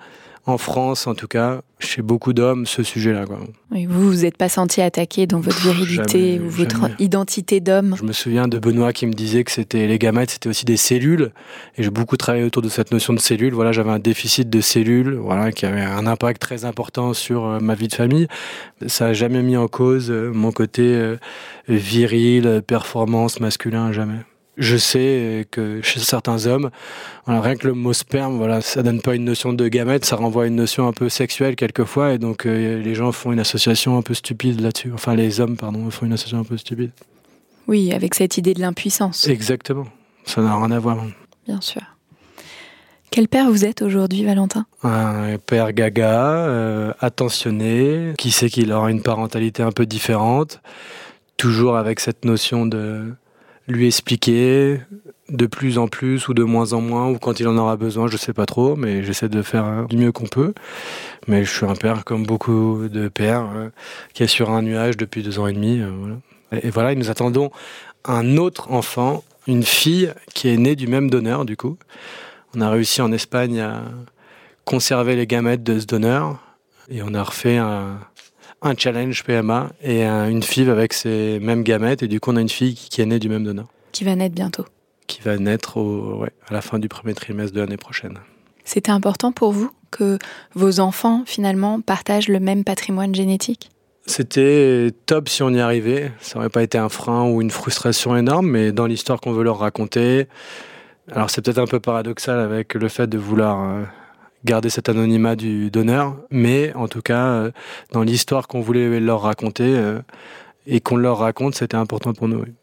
en 0.48 0.58
France, 0.58 1.08
en 1.08 1.14
tout 1.14 1.28
cas, 1.28 1.60
chez 1.78 2.02
beaucoup 2.02 2.32
d'hommes, 2.32 2.66
ce 2.66 2.82
sujet-là. 2.82 3.26
Oui, 3.70 3.86
vous 3.86 4.08
vous 4.08 4.26
êtes 4.26 4.38
pas 4.38 4.48
senti 4.48 4.82
attaqué 4.82 5.28
dans 5.28 5.42
votre 5.42 5.60
virilité 5.60 6.36
Jamais, 6.36 6.40
ou 6.40 6.50
votre 6.50 6.82
jamais. 6.82 6.96
identité 7.00 7.60
d'homme? 7.60 7.96
Je 8.00 8.04
me 8.04 8.14
souviens 8.14 8.48
de 8.48 8.58
Benoît 8.58 8.94
qui 8.94 9.08
me 9.08 9.14
disait 9.14 9.44
que 9.44 9.52
c'était 9.52 9.88
les 9.88 10.00
gamètes, 10.00 10.32
c'était 10.32 10.48
aussi 10.48 10.64
des 10.64 10.78
cellules. 10.78 11.32
Et 11.78 11.84
j'ai 11.84 11.90
beaucoup 11.90 12.16
travaillé 12.16 12.46
autour 12.46 12.62
de 12.62 12.70
cette 12.70 12.94
notion 12.94 13.14
de 13.14 13.20
cellules. 13.20 13.54
Voilà, 13.54 13.74
j'avais 13.74 13.92
un 13.92 14.00
déficit 14.00 14.50
de 14.50 14.62
cellules, 14.62 15.16
voilà, 15.16 15.52
qui 15.52 15.66
avait 15.66 15.82
un 15.82 16.08
impact 16.08 16.42
très 16.42 16.64
important 16.64 17.14
sur 17.14 17.46
euh, 17.46 17.60
ma 17.60 17.76
vie 17.76 17.90
de 17.90 17.96
famille. 17.96 18.28
Ça 18.88 19.08
a 19.08 19.14
jamais 19.14 19.44
mis 19.44 19.58
en 19.58 19.68
cause 19.68 20.10
euh, 20.10 20.32
mon 20.34 20.54
côté 20.54 20.84
euh, 20.84 21.18
viril, 21.68 22.62
performance, 22.66 23.42
masculin, 23.42 23.92
jamais. 23.92 24.20
Je 24.58 24.76
sais 24.76 25.46
que 25.52 25.82
chez 25.84 26.00
certains 26.00 26.48
hommes, 26.48 26.72
voilà, 27.26 27.42
rien 27.42 27.56
que 27.56 27.68
le 27.68 27.74
mot 27.74 27.94
sperme, 27.94 28.38
voilà, 28.38 28.62
ça 28.62 28.82
donne 28.82 29.02
pas 29.02 29.14
une 29.16 29.24
notion 29.26 29.54
de 29.54 29.68
gamète, 29.68 30.04
ça 30.04 30.16
renvoie 30.16 30.44
à 30.44 30.48
une 30.48 30.56
notion 30.56 30.88
un 30.88 30.94
peu 30.94 31.10
sexuelle 31.10 31.56
quelquefois, 31.56 32.14
et 32.14 32.18
donc 32.18 32.46
euh, 32.46 32.82
les 32.82 32.96
gens 32.96 33.12
font 33.12 33.32
une 33.32 33.40
association 33.40 33.98
un 33.98 34.02
peu 34.02 34.14
stupide 34.16 34.60
là-dessus. 34.60 34.92
Enfin, 34.94 35.14
les 35.16 35.40
hommes, 35.40 35.58
pardon, 35.58 35.90
font 35.92 36.06
une 36.08 36.14
association 36.14 36.40
un 36.40 36.44
peu 36.44 36.58
stupide. 36.58 36.92
Oui, 37.68 37.94
avec 37.94 38.16
cette 38.16 38.38
idée 38.38 38.54
de 38.54 38.62
l'impuissance, 38.62 39.28
Exactement. 39.28 39.86
Ça 40.26 40.42
n'a 40.42 40.56
rien 40.56 40.72
à 40.72 40.80
voir. 40.80 40.98
bien 41.46 41.62
sûr. 41.62 41.82
Quel 43.12 43.28
père 43.30 43.50
vous 43.50 43.64
êtes 43.64 43.82
aujourd'hui, 43.82 44.26
Valentin? 44.26 44.66
Un 44.84 45.38
père 45.38 45.72
gaga, 45.72 46.46
euh, 46.48 46.94
attentionné, 47.00 48.14
qui 48.18 48.32
sait 48.32 48.50
qu'il 48.50 48.72
aura 48.74 48.92
une 48.92 49.02
parentalité 49.02 49.64
un 49.64 49.72
peu 49.72 49.86
différente, 49.86 50.62
toujours 51.38 51.78
avec 51.78 52.00
cette 52.00 52.26
notion 52.26 52.66
de 52.66 53.14
lui 53.68 53.88
expliquer 53.88 54.80
de 55.30 55.46
plus 55.46 55.78
en 55.78 55.88
plus 55.88 56.28
ou 56.30 56.34
de 56.34 56.44
moins 56.44 56.74
en 56.74 56.82
moins, 56.82 57.10
ou 57.10 57.18
quand 57.18 57.40
il 57.40 57.48
en 57.48 57.58
aura 57.58 57.76
besoin, 57.76 58.08
je 58.08 58.16
sais 58.16 58.34
pas 58.34 58.46
trop, 58.46 58.76
mais 58.76 59.04
j'essaie 59.04 59.28
de 59.28 59.42
faire 59.42 59.86
du 59.88 59.98
mieux 59.98 60.12
qu'on 60.12 60.28
peut. 60.28 60.54
Mais 61.28 61.44
je 61.44 61.52
suis 61.52 61.66
un 61.66 61.76
père 61.76 62.06
comme 62.06 62.26
beaucoup 62.26 62.88
de 62.88 63.10
pères, 63.10 63.50
euh, 63.54 63.70
qui 64.14 64.24
est 64.24 64.28
sur 64.28 64.52
un 64.52 64.62
nuage 64.62 64.96
depuis 64.96 65.24
deux 65.24 65.40
ans 65.40 65.48
et 65.48 65.54
demi. 65.54 65.82
euh. 65.82 66.16
Et, 66.54 66.68
et 66.68 66.70
voilà, 66.70 66.94
et 66.94 66.96
nous 66.96 67.10
attendons 67.10 67.52
un 68.06 68.38
autre 68.38 68.72
enfant, 68.72 69.24
une 69.48 69.64
fille 69.64 70.14
qui 70.34 70.48
est 70.48 70.58
née 70.58 70.78
du 70.78 70.88
même 70.88 71.10
donneur, 71.10 71.44
du 71.44 71.58
coup. 71.58 71.78
On 72.56 72.62
a 72.62 72.70
réussi 72.70 73.02
en 73.02 73.12
Espagne 73.12 73.60
à 73.60 73.82
conserver 74.64 75.16
les 75.16 75.28
gamètes 75.28 75.64
de 75.64 75.80
ce 75.80 75.86
donneur 75.86 76.40
et 76.90 77.02
on 77.04 77.14
a 77.14 77.24
refait 77.24 77.58
un, 77.58 78.00
un 78.62 78.74
challenge 78.76 79.24
PMA 79.24 79.70
et 79.82 80.04
un- 80.04 80.28
une 80.30 80.42
FIV 80.44 80.70
avec 80.70 80.94
ces 80.94 81.40
mêmes 81.42 81.64
gamètes 81.64 82.04
et 82.04 82.08
du 82.08 82.20
coup 82.20 82.32
on 82.32 82.36
a 82.38 82.42
une 82.42 82.50
fille 82.50 82.74
qui 82.76 83.02
est 83.02 83.06
née 83.06 83.20
du 83.20 83.30
même 83.30 83.44
donneur 83.44 83.68
qui 83.92 84.04
va 84.04 84.16
naître 84.16 84.36
bientôt 84.36 84.66
qui 85.08 85.22
va 85.22 85.38
naître 85.38 85.78
au, 85.78 86.20
ouais, 86.22 86.32
à 86.50 86.54
la 86.54 86.62
fin 86.62 86.80
du 86.80 86.90
premier 86.90 87.14
trimestre 87.14 87.56
de 87.56 87.62
l'année 87.62 87.78
prochaine. 87.78 88.20
C'était 88.66 88.92
important 88.92 89.32
pour 89.32 89.54
vous 89.54 89.72
que 89.90 90.18
vos 90.54 90.82
enfants, 90.82 91.24
finalement, 91.26 91.80
partagent 91.80 92.28
le 92.28 92.42
même 92.42 92.66
patrimoine 92.66 93.16
génétique? 93.16 93.70
C'était 94.06 94.92
top 95.06 95.30
si 95.30 95.44
on 95.44 95.50
y 95.52 95.62
arrivait. 95.62 96.12
Ça 96.20 96.40
aurait 96.40 96.50
pas 96.50 96.62
été 96.62 96.78
un 96.78 96.90
frein 96.90 97.24
ou 97.30 97.42
une 97.42 97.52
frustration 97.52 98.18
énorme, 98.18 98.50
mais 98.50 98.74
dans 98.74 98.86
l'histoire 98.86 99.22
qu'on 99.22 99.32
veut 99.32 99.46
leur 99.46 99.60
raconter, 99.60 100.28
alors 101.10 101.30
c'est 101.30 101.42
peut-être 101.42 101.60
un 101.60 101.68
peu 101.68 101.80
paradoxal 101.80 102.38
avec 102.40 102.74
le 102.74 102.90
fait 102.90 103.08
de 103.08 103.18
vouloir 103.18 103.64
euh, 103.64 103.84
garder 104.48 104.70
cet 104.70 104.90
anonymat 104.90 105.36
du 105.36 105.70
donneur, 105.70 106.16
mais 106.32 106.74
en 106.74 106.88
tout 106.88 107.02
cas, 107.02 107.28
euh, 107.28 107.52
dans 107.92 108.02
l'histoire 108.02 108.48
qu'on 108.48 108.62
voulait 108.62 109.00
leur 109.00 109.22
raconter 109.22 109.76
euh, 109.76 110.00
et 110.66 110.80
qu'on 110.80 110.96
leur 110.96 111.20
raconte, 111.20 111.54
c'était 111.54 111.78
important 111.78 112.14
pour 112.14 112.28
nous. 112.28 112.40
oui. 112.40 112.54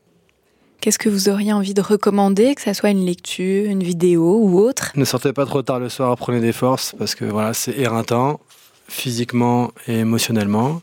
Qu'est-ce 0.80 0.98
que 0.98 1.08
vous 1.08 1.28
auriez 1.30 1.52
envie 1.52 1.72
de 1.72 1.80
recommander, 1.80 2.54
que 2.54 2.60
ça 2.60 2.74
soit 2.74 2.90
une 2.90 3.06
lecture, 3.06 3.70
une 3.70 3.82
vidéo 3.82 4.40
ou 4.42 4.58
autre? 4.58 4.92
Ne 4.96 5.04
sortez 5.06 5.32
pas 5.32 5.46
trop 5.46 5.62
tard 5.62 5.78
le 5.78 5.88
soir, 5.88 6.14
prenez 6.16 6.40
des 6.40 6.52
forces 6.52 6.94
parce 6.98 7.14
que 7.14 7.24
voilà, 7.24 7.54
c'est 7.54 7.78
éreintant, 7.78 8.40
physiquement 8.88 9.70
et 9.86 10.00
émotionnellement. 10.00 10.82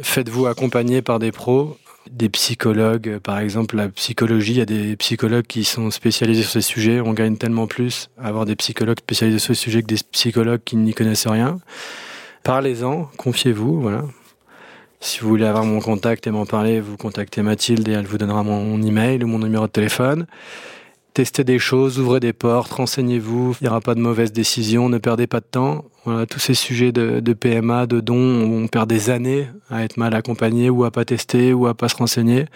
Faites-vous 0.00 0.46
accompagner 0.46 1.02
par 1.02 1.18
des 1.18 1.32
pros, 1.32 1.76
des 2.10 2.28
psychologues, 2.28 3.18
par 3.18 3.38
exemple 3.38 3.76
la 3.76 3.88
psychologie, 3.88 4.52
il 4.52 4.58
y 4.58 4.62
a 4.62 4.66
des 4.66 4.96
psychologues 4.96 5.46
qui 5.46 5.64
sont 5.64 5.90
spécialisés 5.90 6.42
sur 6.42 6.52
ces 6.52 6.62
sujets. 6.62 7.00
On 7.00 7.12
gagne 7.12 7.36
tellement 7.36 7.66
plus 7.66 8.10
à 8.18 8.28
avoir 8.28 8.46
des 8.46 8.56
psychologues 8.56 8.98
spécialisés 8.98 9.38
sur 9.38 9.54
ces 9.54 9.60
sujets 9.60 9.82
que 9.82 9.88
des 9.88 10.00
psychologues 10.12 10.62
qui 10.64 10.76
n'y 10.76 10.94
connaissent 10.94 11.26
rien. 11.26 11.58
Parlez-en, 12.42 13.10
confiez-vous, 13.16 13.80
voilà. 13.80 14.04
Si 15.00 15.20
vous 15.20 15.28
voulez 15.28 15.46
avoir 15.46 15.64
mon 15.64 15.80
contact 15.80 16.26
et 16.26 16.30
m'en 16.30 16.46
parler, 16.46 16.80
vous 16.80 16.96
contactez 16.96 17.42
Mathilde 17.42 17.88
et 17.88 17.92
elle 17.92 18.06
vous 18.06 18.18
donnera 18.18 18.42
mon 18.42 18.82
email 18.82 19.24
ou 19.24 19.26
mon 19.26 19.38
numéro 19.38 19.66
de 19.66 19.72
téléphone. 19.72 20.26
Testez 21.14 21.42
des 21.42 21.58
choses, 21.58 21.98
ouvrez 21.98 22.20
des 22.20 22.32
portes, 22.32 22.72
renseignez-vous. 22.72 23.56
Il 23.60 23.64
n'y 23.64 23.68
aura 23.68 23.80
pas 23.80 23.94
de 23.94 24.00
mauvaises 24.00 24.32
décisions, 24.32 24.88
ne 24.88 24.98
perdez 24.98 25.26
pas 25.26 25.40
de 25.40 25.46
temps. 25.50 25.84
Voilà, 26.04 26.24
tous 26.24 26.38
ces 26.38 26.54
sujets 26.54 26.92
de, 26.92 27.20
de 27.20 27.32
PMA, 27.34 27.86
de 27.86 28.00
dons, 28.00 28.42
où 28.44 28.54
on 28.54 28.68
perd 28.68 28.88
des 28.88 29.10
années 29.10 29.48
à 29.68 29.84
être 29.84 29.98
mal 29.98 30.14
accompagné 30.14 30.70
ou 30.70 30.84
à 30.84 30.90
pas 30.90 31.04
tester 31.04 31.52
ou 31.52 31.66
à 31.66 31.74
pas 31.74 31.88
se 31.88 31.96
renseigner. 31.96 32.46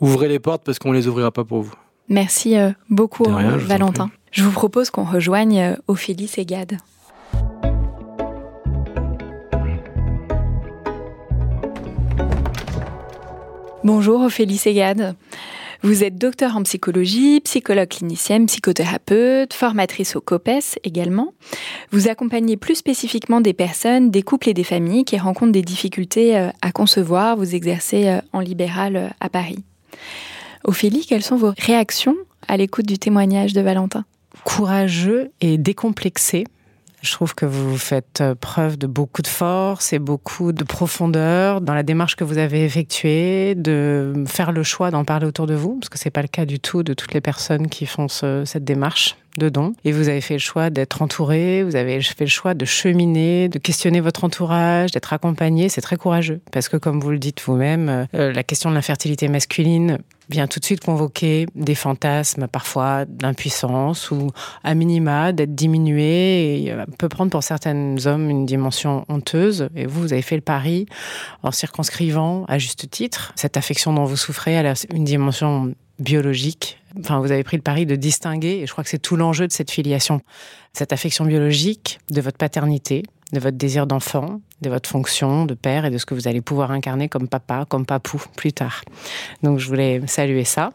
Ouvrez 0.00 0.28
les 0.28 0.38
portes 0.38 0.62
parce 0.64 0.78
qu'on 0.78 0.92
les 0.92 1.06
ouvrira 1.06 1.30
pas 1.30 1.44
pour 1.44 1.60
vous. 1.62 1.74
Merci 2.08 2.56
euh, 2.56 2.70
beaucoup, 2.88 3.24
rien, 3.24 3.58
vous 3.58 3.66
Valentin. 3.66 4.10
Je 4.32 4.42
vous 4.42 4.52
propose 4.52 4.88
qu'on 4.88 5.04
rejoigne 5.04 5.60
euh, 5.60 5.76
Ophélie 5.86 6.28
Ségade. 6.28 6.78
Bonjour 13.84 14.22
Ophélie 14.22 14.56
Ségade. 14.56 15.14
Vous 15.88 16.04
êtes 16.04 16.18
docteur 16.18 16.54
en 16.54 16.62
psychologie, 16.64 17.40
psychologue 17.40 17.88
clinicienne, 17.88 18.44
psychothérapeute, 18.44 19.54
formatrice 19.54 20.16
au 20.16 20.20
COPES 20.20 20.78
également. 20.84 21.32
Vous 21.92 22.08
accompagnez 22.08 22.58
plus 22.58 22.74
spécifiquement 22.74 23.40
des 23.40 23.54
personnes, 23.54 24.10
des 24.10 24.20
couples 24.20 24.50
et 24.50 24.54
des 24.54 24.64
familles 24.64 25.06
qui 25.06 25.16
rencontrent 25.16 25.52
des 25.52 25.62
difficultés 25.62 26.36
euh, 26.36 26.50
à 26.60 26.72
concevoir. 26.72 27.38
Vous 27.38 27.54
exercez 27.54 28.06
euh, 28.06 28.20
en 28.34 28.40
libéral 28.40 28.96
euh, 28.96 29.08
à 29.20 29.30
Paris. 29.30 29.64
Ophélie, 30.64 31.06
quelles 31.06 31.22
sont 31.22 31.36
vos 31.36 31.54
réactions 31.56 32.16
à 32.46 32.58
l'écoute 32.58 32.84
du 32.84 32.98
témoignage 32.98 33.54
de 33.54 33.62
Valentin? 33.62 34.04
Courageux 34.44 35.30
et 35.40 35.56
décomplexé. 35.56 36.44
Je 37.00 37.12
trouve 37.12 37.34
que 37.34 37.46
vous 37.46 37.76
faites 37.78 38.20
euh, 38.20 38.34
preuve 38.34 38.76
de 38.76 38.88
beaucoup 38.88 39.22
de 39.22 39.28
force 39.28 39.92
et 39.92 40.00
beaucoup 40.00 40.52
de 40.52 40.64
profondeur 40.64 41.60
dans 41.60 41.74
la 41.74 41.84
démarche 41.84 42.16
que 42.16 42.24
vous 42.24 42.38
avez 42.38 42.64
effectuée, 42.64 43.54
de 43.54 44.24
faire 44.26 44.50
le 44.50 44.64
choix 44.64 44.90
d'en 44.90 45.04
parler 45.04 45.26
autour 45.26 45.46
de 45.46 45.54
vous, 45.54 45.76
parce 45.78 45.88
que 45.90 45.98
c'est 45.98 46.10
pas 46.10 46.22
le 46.22 46.28
cas 46.28 46.44
du 46.44 46.58
tout 46.58 46.82
de 46.82 46.94
toutes 46.94 47.14
les 47.14 47.20
personnes 47.20 47.68
qui 47.68 47.86
font 47.86 48.08
ce- 48.08 48.44
cette 48.44 48.64
démarche 48.64 49.16
de 49.38 49.48
don. 49.48 49.74
Et 49.84 49.92
vous 49.92 50.08
avez 50.08 50.20
fait 50.20 50.34
le 50.34 50.40
choix 50.40 50.70
d'être 50.70 51.00
entouré, 51.00 51.62
vous 51.62 51.76
avez 51.76 52.00
fait 52.02 52.24
le 52.24 52.30
choix 52.30 52.54
de 52.54 52.64
cheminer, 52.64 53.48
de 53.48 53.60
questionner 53.60 54.00
votre 54.00 54.24
entourage, 54.24 54.90
d'être 54.90 55.12
accompagné. 55.12 55.68
C'est 55.68 55.80
très 55.80 55.96
courageux, 55.96 56.40
parce 56.50 56.68
que 56.68 56.76
comme 56.76 56.98
vous 56.98 57.10
le 57.10 57.20
dites 57.20 57.40
vous-même, 57.46 58.08
euh, 58.14 58.32
la 58.32 58.42
question 58.42 58.70
de 58.70 58.74
l'infertilité 58.74 59.28
masculine 59.28 59.98
vient 60.30 60.46
tout 60.46 60.60
de 60.60 60.64
suite 60.64 60.84
convoquer 60.84 61.46
des 61.54 61.74
fantasmes, 61.74 62.48
parfois 62.48 63.04
d'impuissance 63.04 64.10
ou 64.10 64.30
à 64.62 64.74
minima 64.74 65.32
d'être 65.32 65.54
diminué 65.54 66.64
et 66.64 66.72
euh, 66.72 66.84
peut 66.98 67.08
prendre 67.08 67.30
pour 67.30 67.42
certains 67.42 68.06
hommes 68.06 68.28
une 68.30 68.46
dimension 68.46 69.04
honteuse. 69.08 69.68
Et 69.74 69.86
vous, 69.86 70.02
vous 70.02 70.12
avez 70.12 70.22
fait 70.22 70.36
le 70.36 70.42
pari 70.42 70.86
en 71.42 71.50
circonscrivant 71.50 72.44
à 72.48 72.58
juste 72.58 72.90
titre 72.90 73.32
cette 73.36 73.56
affection 73.56 73.92
dont 73.92 74.04
vous 74.04 74.16
souffrez 74.16 74.58
à 74.58 74.74
une 74.92 75.04
dimension 75.04 75.74
biologique. 75.98 76.78
Enfin, 76.98 77.20
vous 77.20 77.32
avez 77.32 77.44
pris 77.44 77.56
le 77.56 77.62
pari 77.62 77.86
de 77.86 77.96
distinguer, 77.96 78.60
et 78.60 78.66
je 78.66 78.72
crois 78.72 78.84
que 78.84 78.90
c'est 78.90 78.98
tout 78.98 79.16
l'enjeu 79.16 79.46
de 79.46 79.52
cette 79.52 79.70
filiation, 79.70 80.20
cette 80.72 80.92
affection 80.92 81.24
biologique 81.24 81.98
de 82.10 82.20
votre 82.20 82.38
paternité, 82.38 83.02
de 83.32 83.40
votre 83.40 83.56
désir 83.56 83.86
d'enfant, 83.86 84.40
de 84.62 84.70
votre 84.70 84.88
fonction 84.88 85.44
de 85.44 85.54
père 85.54 85.84
et 85.84 85.90
de 85.90 85.98
ce 85.98 86.06
que 86.06 86.14
vous 86.14 86.28
allez 86.28 86.40
pouvoir 86.40 86.70
incarner 86.70 87.08
comme 87.08 87.28
papa, 87.28 87.66
comme 87.68 87.84
papou 87.84 88.22
plus 88.36 88.52
tard. 88.52 88.82
Donc 89.42 89.58
je 89.58 89.68
voulais 89.68 90.00
saluer 90.06 90.44
ça. 90.44 90.72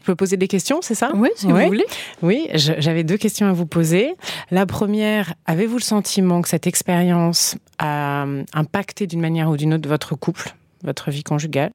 Je 0.00 0.06
peux 0.06 0.14
poser 0.14 0.36
des 0.36 0.48
questions, 0.48 0.80
c'est 0.80 0.94
ça? 0.94 1.12
Oui, 1.14 1.28
si 1.36 1.46
vous 1.46 1.58
voulez. 1.58 1.84
Oui, 2.22 2.48
j'avais 2.54 3.04
deux 3.04 3.18
questions 3.18 3.46
à 3.48 3.52
vous 3.52 3.66
poser. 3.66 4.14
La 4.50 4.64
première, 4.64 5.34
avez-vous 5.46 5.76
le 5.76 5.82
sentiment 5.82 6.40
que 6.40 6.48
cette 6.48 6.66
expérience 6.66 7.56
a 7.78 8.24
impacté 8.54 9.06
d'une 9.06 9.20
manière 9.20 9.50
ou 9.50 9.56
d'une 9.56 9.74
autre 9.74 9.88
votre 9.88 10.14
couple, 10.14 10.54
votre 10.82 11.10
vie 11.10 11.22
conjugale? 11.22 11.70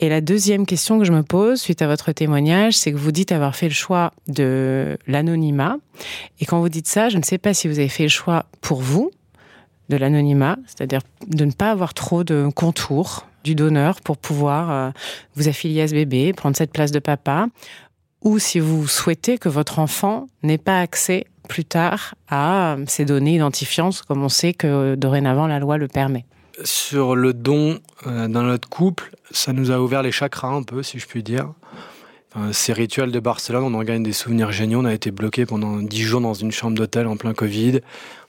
Et 0.00 0.08
la 0.08 0.20
deuxième 0.20 0.66
question 0.66 0.98
que 0.98 1.04
je 1.04 1.12
me 1.12 1.22
pose 1.22 1.60
suite 1.60 1.80
à 1.80 1.86
votre 1.86 2.10
témoignage, 2.10 2.76
c'est 2.76 2.90
que 2.90 2.96
vous 2.96 3.12
dites 3.12 3.30
avoir 3.30 3.54
fait 3.54 3.68
le 3.68 3.74
choix 3.74 4.12
de 4.26 4.98
l'anonymat. 5.06 5.76
Et 6.40 6.46
quand 6.46 6.58
vous 6.58 6.68
dites 6.68 6.88
ça, 6.88 7.10
je 7.10 7.16
ne 7.16 7.22
sais 7.22 7.38
pas 7.38 7.54
si 7.54 7.68
vous 7.68 7.78
avez 7.78 7.88
fait 7.88 8.02
le 8.02 8.08
choix 8.08 8.46
pour 8.60 8.80
vous 8.80 9.12
de 9.88 9.96
l'anonymat, 9.96 10.56
c'est-à-dire 10.66 11.00
de 11.26 11.44
ne 11.44 11.52
pas 11.52 11.70
avoir 11.70 11.94
trop 11.94 12.24
de 12.24 12.48
contours 12.54 13.26
du 13.44 13.54
donneur 13.54 14.00
pour 14.00 14.16
pouvoir 14.16 14.70
euh, 14.70 14.90
vous 15.36 15.48
affilier 15.48 15.82
à 15.82 15.88
ce 15.88 15.92
bébé, 15.92 16.32
prendre 16.32 16.56
cette 16.56 16.72
place 16.72 16.90
de 16.90 16.98
papa, 16.98 17.48
ou 18.22 18.38
si 18.38 18.58
vous 18.58 18.88
souhaitez 18.88 19.38
que 19.38 19.50
votre 19.50 19.78
enfant 19.78 20.26
n'ait 20.42 20.58
pas 20.58 20.80
accès 20.80 21.26
plus 21.48 21.64
tard 21.64 22.14
à 22.28 22.76
ces 22.86 23.04
données 23.04 23.34
identifiantes, 23.34 24.02
comme 24.08 24.22
on 24.22 24.30
sait 24.30 24.54
que 24.54 24.94
dorénavant 24.94 25.46
la 25.46 25.58
loi 25.58 25.76
le 25.76 25.88
permet. 25.88 26.24
Sur 26.64 27.16
le 27.16 27.34
don 27.34 27.80
euh, 28.06 28.28
dans 28.28 28.42
notre 28.42 28.68
couple, 28.68 29.10
ça 29.30 29.52
nous 29.52 29.70
a 29.70 29.78
ouvert 29.78 30.02
les 30.02 30.12
chakras 30.12 30.48
un 30.48 30.62
peu, 30.62 30.82
si 30.82 30.98
je 30.98 31.06
puis 31.06 31.22
dire. 31.22 31.52
Ces 32.52 32.72
rituels 32.72 33.12
de 33.12 33.20
Barcelone, 33.20 33.62
on 33.62 33.74
en 33.74 33.82
gagne 33.82 34.02
des 34.02 34.12
souvenirs 34.12 34.50
géniaux. 34.50 34.80
On 34.80 34.84
a 34.84 34.94
été 34.94 35.10
bloqué 35.10 35.46
pendant 35.46 35.76
dix 35.76 36.02
jours 36.02 36.20
dans 36.20 36.34
une 36.34 36.50
chambre 36.50 36.76
d'hôtel 36.76 37.06
en 37.06 37.16
plein 37.16 37.34
Covid. 37.34 37.80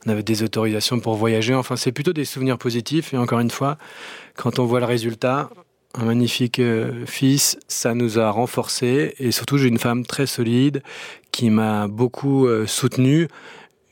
On 0.05 0.09
avait 0.11 0.23
des 0.23 0.43
autorisations 0.43 0.99
pour 0.99 1.15
voyager. 1.15 1.53
Enfin, 1.55 1.75
c'est 1.75 1.91
plutôt 1.91 2.13
des 2.13 2.25
souvenirs 2.25 2.57
positifs. 2.57 3.13
Et 3.13 3.17
encore 3.17 3.39
une 3.39 3.49
fois, 3.49 3.77
quand 4.35 4.59
on 4.59 4.65
voit 4.65 4.79
le 4.79 4.85
résultat, 4.85 5.49
un 5.97 6.05
magnifique 6.05 6.59
euh, 6.59 7.05
fils, 7.05 7.57
ça 7.67 7.93
nous 7.93 8.19
a 8.19 8.29
renforcés. 8.29 9.15
Et 9.19 9.31
surtout, 9.31 9.57
j'ai 9.57 9.67
une 9.67 9.79
femme 9.79 10.05
très 10.05 10.27
solide 10.27 10.83
qui 11.31 11.49
m'a 11.49 11.87
beaucoup 11.87 12.45
euh, 12.45 12.67
soutenu. 12.67 13.27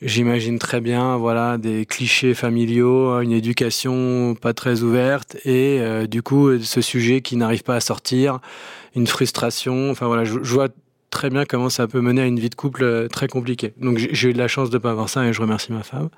J'imagine 0.02 0.58
très 0.58 0.80
bien, 0.80 1.16
voilà, 1.16 1.56
des 1.56 1.86
clichés 1.86 2.34
familiaux, 2.34 3.20
une 3.20 3.32
éducation 3.32 4.34
pas 4.34 4.52
très 4.52 4.82
ouverte 4.82 5.36
et 5.44 5.80
euh, 5.80 6.06
du 6.06 6.20
coup 6.20 6.58
ce 6.58 6.80
sujet 6.80 7.20
qui 7.20 7.36
n'arrive 7.36 7.62
pas 7.62 7.76
à 7.76 7.80
sortir, 7.80 8.40
une 8.96 9.06
frustration. 9.06 9.90
Enfin 9.90 10.06
voilà, 10.06 10.24
je, 10.24 10.38
vois 10.38 10.68
très 11.10 11.30
bien 11.30 11.44
comment 11.44 11.70
ça 11.70 11.86
peut 11.86 12.00
mener 12.00 12.22
à 12.22 12.26
une 12.26 12.40
vie 12.40 12.50
de 12.50 12.54
couple 12.56 12.82
euh, 12.82 13.08
très 13.08 13.28
compliquée. 13.28 13.72
Donc 13.78 13.98
j'ai 13.98 14.30
eu 14.30 14.32
de 14.32 14.38
la 14.38 14.48
chance 14.48 14.68
de 14.68 14.78
pas 14.78 14.90
avoir 14.90 15.08
ça 15.08 15.24
et 15.26 15.32
je 15.32 15.40
remercie 15.40 15.72
ma 15.72 15.84
femme 15.84 16.10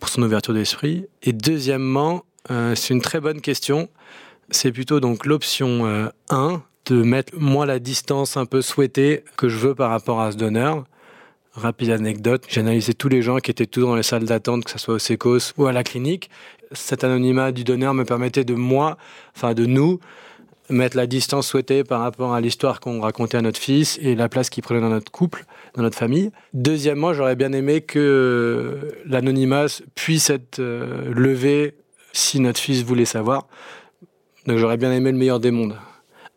pour 0.00 0.08
son 0.08 0.22
ouverture 0.22 0.54
d'esprit. 0.54 1.06
Et 1.22 1.34
deuxièmement, 1.34 2.24
euh, 2.50 2.74
c'est 2.74 2.94
une 2.94 3.02
très 3.02 3.20
bonne 3.20 3.42
question. 3.42 3.90
C'est 4.50 4.72
plutôt 4.72 5.00
donc 5.00 5.26
l'option 5.26 6.10
1 6.30 6.62
de 6.86 7.02
mettre 7.02 7.34
moi 7.36 7.66
la 7.66 7.78
distance 7.78 8.36
un 8.36 8.46
peu 8.46 8.62
souhaitée 8.62 9.22
que 9.36 9.48
je 9.48 9.58
veux 9.58 9.74
par 9.74 9.90
rapport 9.90 10.20
à 10.20 10.32
ce 10.32 10.36
donneur 10.36 10.84
Rapide 11.56 11.90
anecdote, 11.90 12.44
j'ai 12.48 12.60
analysé 12.60 12.92
tous 12.92 13.08
les 13.08 13.22
gens 13.22 13.38
qui 13.38 13.50
étaient 13.50 13.64
tous 13.64 13.80
dans 13.80 13.96
les 13.96 14.02
salles 14.02 14.26
d'attente, 14.26 14.64
que 14.64 14.70
ce 14.70 14.78
soit 14.78 14.94
au 14.94 14.98
SECOS 14.98 15.54
ou 15.56 15.64
à 15.64 15.72
la 15.72 15.84
clinique. 15.84 16.28
Cet 16.72 17.02
anonymat 17.02 17.50
du 17.50 17.64
donneur 17.64 17.94
me 17.94 18.04
permettait 18.04 18.44
de 18.44 18.52
moi, 18.52 18.98
enfin 19.34 19.54
de 19.54 19.64
nous, 19.64 19.98
mettre 20.68 20.98
la 20.98 21.06
distance 21.06 21.48
souhaitée 21.48 21.82
par 21.82 22.02
rapport 22.02 22.34
à 22.34 22.42
l'histoire 22.42 22.78
qu'on 22.78 23.00
racontait 23.00 23.38
à 23.38 23.40
notre 23.40 23.58
fils 23.58 23.98
et 24.02 24.14
la 24.14 24.28
place 24.28 24.50
qu'il 24.50 24.62
prenait 24.62 24.82
dans 24.82 24.90
notre 24.90 25.10
couple, 25.10 25.46
dans 25.74 25.82
notre 25.82 25.96
famille. 25.96 26.30
Deuxièmement, 26.52 27.14
j'aurais 27.14 27.36
bien 27.36 27.52
aimé 27.52 27.80
que 27.80 28.92
l'anonymat 29.06 29.66
puisse 29.94 30.28
être 30.28 30.58
euh, 30.58 31.10
levé 31.14 31.72
si 32.12 32.38
notre 32.38 32.60
fils 32.60 32.82
voulait 32.84 33.06
savoir. 33.06 33.46
Donc 34.46 34.58
j'aurais 34.58 34.76
bien 34.76 34.92
aimé 34.92 35.10
le 35.10 35.16
meilleur 35.16 35.40
des 35.40 35.52
mondes 35.52 35.76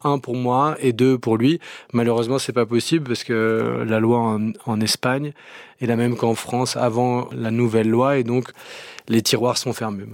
un 0.03 0.19
pour 0.19 0.35
moi 0.35 0.75
et 0.79 0.93
deux 0.93 1.17
pour 1.17 1.37
lui. 1.37 1.59
Malheureusement, 1.93 2.39
c'est 2.39 2.53
pas 2.53 2.65
possible 2.65 3.07
parce 3.07 3.23
que 3.23 3.83
la 3.87 3.99
loi 3.99 4.39
en, 4.65 4.81
Espagne 4.81 5.33
est 5.81 5.85
la 5.85 5.95
même 5.95 6.15
qu'en 6.15 6.35
France 6.35 6.77
avant 6.77 7.29
la 7.31 7.51
nouvelle 7.51 7.89
loi 7.89 8.17
et 8.17 8.23
donc 8.23 8.49
les 9.07 9.21
tiroirs 9.21 9.57
sont 9.57 9.73
fermés. 9.73 10.05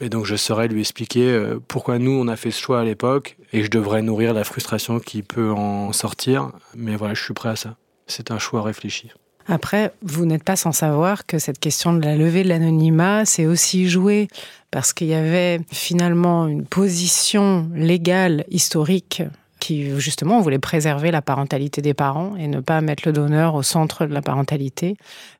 Et 0.00 0.08
donc 0.08 0.24
je 0.24 0.36
saurais 0.36 0.68
lui 0.68 0.80
expliquer 0.80 1.30
euh, 1.30 1.60
pourquoi 1.68 1.98
nous 1.98 2.10
on 2.10 2.26
a 2.26 2.36
fait 2.36 2.50
ce 2.50 2.60
choix 2.60 2.80
à 2.80 2.84
l'époque 2.84 3.36
et 3.52 3.62
je 3.62 3.70
devrais 3.70 4.02
nourrir 4.02 4.34
la 4.34 4.42
frustration 4.42 4.98
qui 4.98 5.22
peut 5.22 5.52
en 5.52 5.92
sortir. 5.92 6.50
Mais 6.74 6.96
voilà, 6.96 7.14
je 7.14 7.22
suis 7.22 7.34
prêt 7.34 7.50
à 7.50 7.56
ça. 7.56 7.76
C'est 8.06 8.30
un 8.30 8.38
choix 8.38 8.62
réfléchi. 8.62 9.10
Après, 9.46 9.92
vous 10.02 10.24
n'êtes 10.24 10.44
pas 10.44 10.56
sans 10.56 10.72
savoir 10.72 11.26
que 11.26 11.38
cette 11.38 11.58
question 11.58 11.92
de 11.92 12.04
la 12.04 12.16
levée 12.16 12.44
de 12.44 12.48
l'anonymat, 12.48 13.24
c'est 13.24 13.46
aussi 13.46 13.88
joué 13.88 14.28
parce 14.70 14.92
qu'il 14.92 15.08
y 15.08 15.14
avait 15.14 15.60
finalement 15.70 16.46
une 16.46 16.64
position 16.64 17.68
légale 17.74 18.44
historique 18.50 19.22
qui 19.62 19.96
justement 20.00 20.40
voulait 20.40 20.58
préserver 20.58 21.12
la 21.12 21.22
parentalité 21.22 21.82
des 21.82 21.94
parents 21.94 22.34
et 22.36 22.48
ne 22.48 22.58
pas 22.58 22.80
mettre 22.80 23.04
le 23.06 23.12
donneur 23.12 23.54
au 23.54 23.62
centre 23.62 24.06
de 24.06 24.12
la 24.12 24.20
parentalité, 24.20 24.96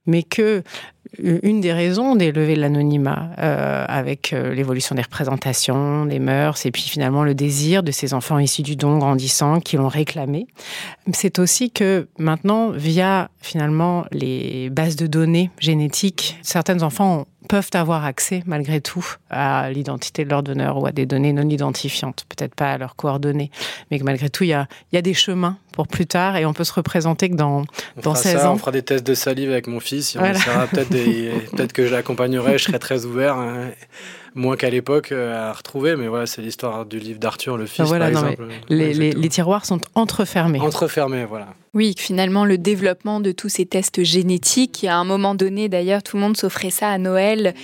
mais 0.06 0.22
que 0.22 0.62
une 1.18 1.60
des 1.60 1.72
raisons 1.72 2.14
d'élever 2.14 2.54
l'anonymat 2.54 3.30
euh, 3.38 3.84
avec 3.88 4.32
euh, 4.32 4.54
l'évolution 4.54 4.94
des 4.94 5.02
représentations, 5.02 6.06
des 6.06 6.20
mœurs 6.20 6.64
et 6.64 6.70
puis 6.70 6.82
finalement 6.82 7.24
le 7.24 7.34
désir 7.34 7.82
de 7.82 7.90
ces 7.90 8.14
enfants 8.14 8.38
issus 8.38 8.62
du 8.62 8.76
don 8.76 8.98
grandissant 8.98 9.58
qui 9.58 9.76
l'ont 9.76 9.88
réclamé, 9.88 10.46
c'est 11.12 11.40
aussi 11.40 11.72
que 11.72 12.06
maintenant, 12.16 12.70
via 12.70 13.28
finalement 13.40 14.04
les 14.12 14.70
bases 14.70 14.94
de 14.94 15.08
données 15.08 15.50
génétiques, 15.58 16.38
certains 16.42 16.84
enfants 16.84 17.26
peuvent 17.52 17.68
avoir 17.74 18.06
accès 18.06 18.42
malgré 18.46 18.80
tout 18.80 19.04
à 19.28 19.68
l'identité 19.68 20.24
de 20.24 20.30
leur 20.30 20.42
donneur 20.42 20.78
ou 20.78 20.86
à 20.86 20.90
des 20.90 21.04
données 21.04 21.34
non 21.34 21.46
identifiantes, 21.50 22.24
peut-être 22.30 22.54
pas 22.54 22.72
à 22.72 22.78
leurs 22.78 22.96
coordonnées, 22.96 23.50
mais 23.90 23.98
que 23.98 24.04
malgré 24.04 24.30
tout, 24.30 24.44
il 24.44 24.46
y 24.46 24.52
a, 24.54 24.68
il 24.90 24.94
y 24.94 24.98
a 24.98 25.02
des 25.02 25.12
chemins 25.12 25.58
pour 25.72 25.86
plus 25.86 26.06
tard 26.06 26.38
et 26.38 26.46
on 26.46 26.54
peut 26.54 26.64
se 26.64 26.72
représenter 26.72 27.28
que 27.28 27.34
dans, 27.34 27.66
dans 28.02 28.14
16 28.14 28.46
ans. 28.46 28.54
On 28.54 28.56
fera 28.56 28.70
des 28.70 28.80
tests 28.80 29.06
de 29.06 29.12
salive 29.12 29.50
avec 29.50 29.66
mon 29.66 29.80
fils, 29.80 30.14
peut-être 30.14 30.88
peut 31.54 31.66
que 31.66 31.86
je 31.86 31.92
l'accompagnerai, 31.92 32.56
je 32.56 32.64
serai 32.64 32.78
très 32.78 33.04
ouvert. 33.04 33.36
Hein 33.36 33.72
moins 34.34 34.56
qu'à 34.56 34.70
l'époque 34.70 35.12
euh, 35.12 35.50
à 35.50 35.52
retrouver. 35.52 35.96
Mais 35.96 36.08
voilà, 36.08 36.26
c'est 36.26 36.42
l'histoire 36.42 36.86
du 36.86 36.98
livre 36.98 37.18
d'Arthur, 37.18 37.56
le 37.56 37.66
fils, 37.66 37.88
par 37.90 38.06
exemple. 38.06 38.46
Les, 38.68 38.92
les, 38.92 39.28
tiroirs 39.28 39.64
sont 39.64 39.80
entrefermés. 39.94 40.60
Entrefermés, 40.60 41.24
voilà. 41.24 41.48
Oui, 41.74 41.94
finalement, 41.96 42.44
le 42.44 42.58
développement 42.58 43.20
de 43.20 43.32
tous 43.32 43.48
ces 43.48 43.64
tests 43.64 44.02
génétiques, 44.02 44.84
à 44.84 44.96
un 44.96 45.04
moment 45.04 45.34
donné, 45.34 45.68
d'ailleurs, 45.68 46.02
tout 46.02 46.16
le 46.16 46.22
monde 46.22 46.36
s'offrait 46.36 46.70
ça 46.70 46.90
à 46.90 46.98
Noël. 46.98 47.54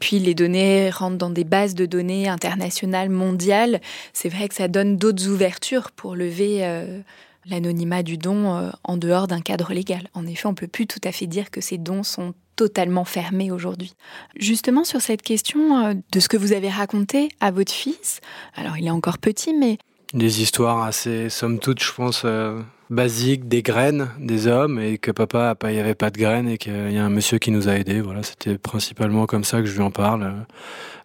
Puis 0.00 0.18
les 0.18 0.34
données 0.34 0.90
rentrent 0.90 1.18
dans 1.18 1.30
des 1.30 1.44
bases 1.44 1.74
de 1.74 1.86
données 1.86 2.28
internationales, 2.28 3.08
mondiales. 3.08 3.80
C'est 4.12 4.28
vrai 4.28 4.48
que 4.48 4.54
ça 4.54 4.68
donne 4.68 4.96
d'autres 4.96 5.28
ouvertures 5.28 5.90
pour 5.92 6.16
lever. 6.16 6.64
Euh, 6.64 7.00
l'anonymat 7.46 8.02
du 8.02 8.18
don 8.18 8.56
euh, 8.56 8.70
en 8.84 8.96
dehors 8.96 9.26
d'un 9.26 9.40
cadre 9.40 9.72
légal. 9.72 10.08
En 10.14 10.26
effet, 10.26 10.46
on 10.46 10.54
peut 10.54 10.68
plus 10.68 10.86
tout 10.86 11.00
à 11.04 11.12
fait 11.12 11.26
dire 11.26 11.50
que 11.50 11.60
ces 11.60 11.78
dons 11.78 12.02
sont 12.02 12.34
totalement 12.56 13.04
fermé 13.04 13.50
aujourd'hui. 13.50 13.94
Justement 14.36 14.84
sur 14.84 15.00
cette 15.00 15.22
question 15.22 15.84
euh, 15.84 15.94
de 16.12 16.20
ce 16.20 16.28
que 16.28 16.36
vous 16.36 16.52
avez 16.52 16.68
raconté 16.68 17.28
à 17.40 17.50
votre 17.50 17.72
fils, 17.72 18.20
alors 18.54 18.76
il 18.78 18.86
est 18.86 18.90
encore 18.90 19.18
petit, 19.18 19.54
mais... 19.54 19.78
Des 20.14 20.42
histoires 20.42 20.82
assez, 20.82 21.30
somme 21.30 21.58
toute, 21.58 21.82
je 21.82 21.90
pense, 21.92 22.22
euh, 22.26 22.60
basiques, 22.90 23.48
des 23.48 23.62
graines 23.62 24.10
des 24.18 24.46
hommes, 24.46 24.78
et 24.78 24.98
que 24.98 25.10
papa, 25.10 25.56
il 25.64 25.70
n'y 25.70 25.80
avait 25.80 25.94
pas 25.94 26.10
de 26.10 26.18
graines, 26.18 26.48
et 26.48 26.58
qu'il 26.58 26.92
y 26.92 26.98
a 26.98 27.04
un 27.04 27.10
monsieur 27.10 27.38
qui 27.38 27.50
nous 27.50 27.68
a 27.68 27.72
aidés. 27.72 28.00
Voilà, 28.00 28.22
c'était 28.22 28.58
principalement 28.58 29.26
comme 29.26 29.44
ça 29.44 29.60
que 29.60 29.66
je 29.66 29.74
lui 29.74 29.82
en 29.82 29.90
parle, 29.90 30.22
euh, 30.22 30.32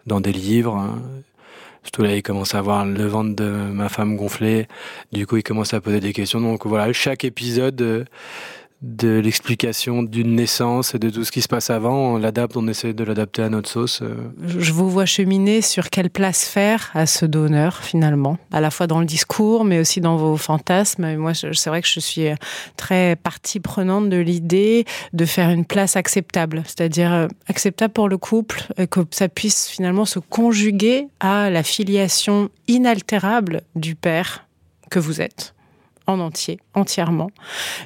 dans 0.06 0.20
des 0.20 0.34
livres. 0.34 0.76
Hein. 0.76 1.02
Surtout 1.84 2.04
là, 2.04 2.18
il 2.18 2.22
commence 2.22 2.54
à 2.54 2.62
voir 2.62 2.86
le 2.86 3.06
ventre 3.06 3.34
de 3.34 3.46
ma 3.46 3.88
femme 3.88 4.18
gonflé. 4.18 4.68
Du 5.14 5.26
coup, 5.26 5.38
il 5.38 5.44
commence 5.44 5.74
à 5.74 5.80
poser 5.80 6.02
des 6.02 6.12
questions. 6.12 6.42
Donc 6.42 6.66
voilà, 6.66 6.92
chaque 6.92 7.24
épisode 7.24 8.06
de 8.82 9.20
l'explication 9.20 10.04
d'une 10.04 10.36
naissance 10.36 10.94
et 10.94 11.00
de 11.00 11.10
tout 11.10 11.24
ce 11.24 11.32
qui 11.32 11.42
se 11.42 11.48
passe 11.48 11.72
avant. 11.72 12.14
On 12.14 12.18
l'adapte, 12.18 12.56
on 12.58 12.68
essaie 12.68 12.94
de 12.94 13.04
l'adapter 13.04 13.42
à 13.42 13.50
notre 13.50 13.70
sauce. 13.70 14.02
Euh. 14.04 14.16
Je 14.46 14.72
vous 14.72 14.90
vois 14.90 15.08
cheminer 15.08 15.62
sur 15.62 15.90
quelle 15.90 16.12
place 16.12 16.46
faire 16.46 16.92
à 16.94 17.08
ce 17.08 17.26
donneur 17.26 17.78
finalement, 17.78 18.38
à 18.52 18.62
la 18.62 18.70
fois 18.70 18.86
dans 18.86 19.00
le 19.00 19.06
discours 19.06 19.66
mais 19.66 19.80
aussi 19.80 20.00
dans 20.00 20.16
vos 20.16 20.38
fantasmes. 20.38 21.16
moi, 21.16 21.34
c'est 21.34 21.68
vrai 21.68 21.82
que 21.82 21.88
je 21.88 22.00
suis 22.00 22.28
très 22.76 23.16
partie 23.16 23.60
prenante 23.60 24.10
de 24.10 24.18
l'idée 24.18 24.86
de 25.14 25.26
faire 25.26 25.50
une 25.50 25.66
place 25.66 25.96
acceptable, 25.96 26.62
c'est-à-dire 26.66 27.12
euh, 27.12 27.28
acceptable 27.48 27.94
pour 27.94 28.10
le 28.10 28.18
couple, 28.18 28.64
que 28.92 29.00
ça 29.12 29.28
puisse 29.28 29.68
finalement 29.70 30.06
se 30.06 30.20
conjuguer 30.20 31.08
à 31.20 31.50
la 31.50 31.64
filiation 31.64 32.50
inaltérable 32.68 33.62
du 33.76 33.96
père 33.96 34.46
que 34.90 35.00
vous 35.00 35.22
êtes 35.22 35.56
en 36.08 36.20
entier, 36.20 36.60
entièrement. 36.74 37.30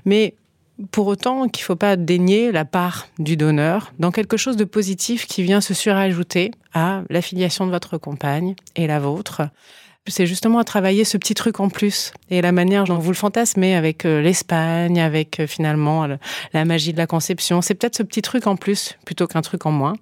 Mais 0.06 0.36
pour 0.92 1.08
autant 1.08 1.48
qu'il 1.48 1.64
ne 1.64 1.66
faut 1.66 1.76
pas 1.76 1.96
dénier 1.96 2.52
la 2.52 2.66
part 2.66 3.08
du 3.20 3.38
donneur 3.38 3.94
dans 4.00 4.12
quelque 4.12 4.38
chose 4.38 4.58
de 4.58 4.64
positif 4.64 5.28
qui 5.28 5.44
vient 5.44 5.62
se 5.62 5.74
surajouter 5.74 6.52
à 6.74 7.04
l'affiliation 7.10 7.66
de 7.66 7.72
votre 7.72 7.98
compagne 7.98 8.56
et 8.76 8.88
la 8.88 9.00
vôtre. 9.00 9.44
C'est 10.08 10.26
justement 10.26 10.58
à 10.58 10.64
travailler 10.64 11.04
ce 11.04 11.16
petit 11.18 11.36
truc 11.36 11.60
en 11.60 11.70
plus 11.70 12.12
et 12.32 12.42
la 12.42 12.52
manière 12.52 12.86
dont 12.86 12.98
vous 12.98 13.12
le 13.12 13.16
fantasmez 13.16 13.76
avec 13.76 14.06
euh, 14.06 14.20
l'Espagne, 14.20 15.00
avec 15.00 15.40
euh, 15.40 15.46
finalement 15.46 16.08
la 16.54 16.66
magie 16.66 16.92
de 16.92 16.98
la 16.98 17.06
conception. 17.06 17.62
C'est 17.62 17.76
peut-être 17.76 17.98
ce 17.98 18.04
petit 18.04 18.24
truc 18.24 18.48
en 18.48 18.56
plus 18.56 18.98
plutôt 19.06 19.28
qu'un 19.28 19.42
truc 19.42 19.66
en 19.68 19.72
moins. 19.72 19.94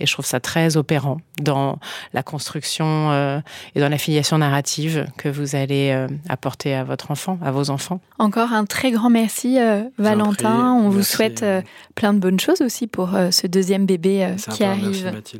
Et 0.00 0.06
je 0.06 0.12
trouve 0.12 0.26
ça 0.26 0.40
très 0.40 0.76
opérant 0.76 1.18
dans 1.40 1.78
la 2.14 2.24
construction 2.24 3.12
euh, 3.12 3.38
et 3.76 3.80
dans 3.80 3.88
la 3.88 3.96
filiation 3.98 4.38
narrative 4.38 5.06
que 5.18 5.28
vous 5.28 5.54
allez 5.54 6.06
apporter 6.28 6.74
à 6.74 6.82
votre 6.82 7.12
enfant, 7.12 7.38
à 7.40 7.52
vos 7.52 7.70
enfants. 7.70 8.00
Encore 8.18 8.52
un 8.52 8.64
très 8.64 8.90
grand 8.90 9.10
merci, 9.10 9.58
Valentin. 9.98 10.72
On 10.72 10.88
vous 10.88 11.02
souhaite 11.02 11.44
plein 11.94 12.12
de 12.12 12.18
bonnes 12.18 12.40
choses 12.40 12.60
aussi 12.60 12.86
pour 12.86 13.10
ce 13.30 13.46
deuxième 13.46 13.86
bébé 13.86 14.34
qui 14.50 14.64
arrive. 14.64 15.10
Merci, 15.12 15.38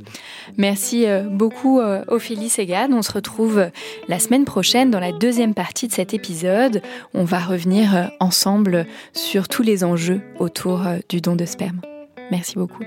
merci 0.57 1.07
beaucoup, 1.31 1.81
Ophélie 2.09 2.49
Ségade. 2.49 2.93
On 2.93 3.03
se 3.03 3.13
retrouve 3.13 3.65
la 4.09 4.19
semaine 4.19 4.45
prochaine, 4.45 4.91
dans 4.91 5.01
la 5.01 5.13
deuxième 5.13 5.55
partie 5.55 5.89
de 5.89 5.93
cet 5.93 6.15
épisode, 6.15 6.83
on 7.15 7.25
va 7.25 7.39
revenir 7.39 7.97
euh, 7.97 8.05
ensemble 8.21 8.87
sur 9.13 9.49
tous 9.49 9.63
les 9.63 9.85
enjeux 9.85 10.21
autour 10.39 10.87
euh, 10.87 10.99
du 11.09 11.21
don 11.21 11.37
de 11.37 11.45
sperme. 11.45 11.81
Merci 12.31 12.57
beaucoup. 12.57 12.83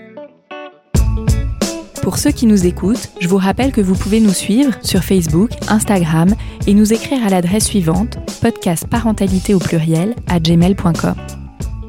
Pour 2.01 2.17
ceux 2.17 2.31
qui 2.31 2.45
nous 2.45 2.65
écoutent, 2.65 3.09
je 3.19 3.27
vous 3.27 3.37
rappelle 3.37 3.73
que 3.73 3.81
vous 3.81 3.95
pouvez 3.95 4.21
nous 4.21 4.33
suivre 4.33 4.71
sur 4.81 5.03
Facebook, 5.03 5.51
Instagram 5.67 6.33
et 6.65 6.73
nous 6.73 6.93
écrire 6.93 7.25
à 7.25 7.29
l'adresse 7.29 7.65
suivante 7.65 8.17
podcastparentalité 8.41 9.53
au 9.53 9.59
pluriel 9.59 10.15
à 10.27 10.39
gmail.com. 10.39 11.15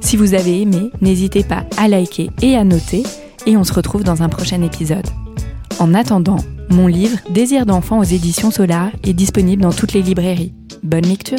Si 0.00 0.16
vous 0.16 0.34
avez 0.34 0.60
aimé, 0.60 0.90
n'hésitez 1.00 1.44
pas 1.44 1.64
à 1.76 1.86
liker 1.86 2.30
et 2.42 2.56
à 2.56 2.64
noter 2.64 3.04
et 3.46 3.56
on 3.56 3.64
se 3.64 3.72
retrouve 3.72 4.02
dans 4.02 4.22
un 4.22 4.28
prochain 4.28 4.62
épisode. 4.62 5.06
En 5.78 5.94
attendant, 5.94 6.38
mon 6.70 6.88
livre 6.88 7.18
Désir 7.30 7.64
d'enfant 7.64 8.00
aux 8.00 8.04
éditions 8.04 8.50
Solar 8.50 8.90
est 9.04 9.12
disponible 9.12 9.62
dans 9.62 9.72
toutes 9.72 9.92
les 9.92 10.02
librairies. 10.02 10.52
Bonne 10.82 11.06
lecture 11.06 11.38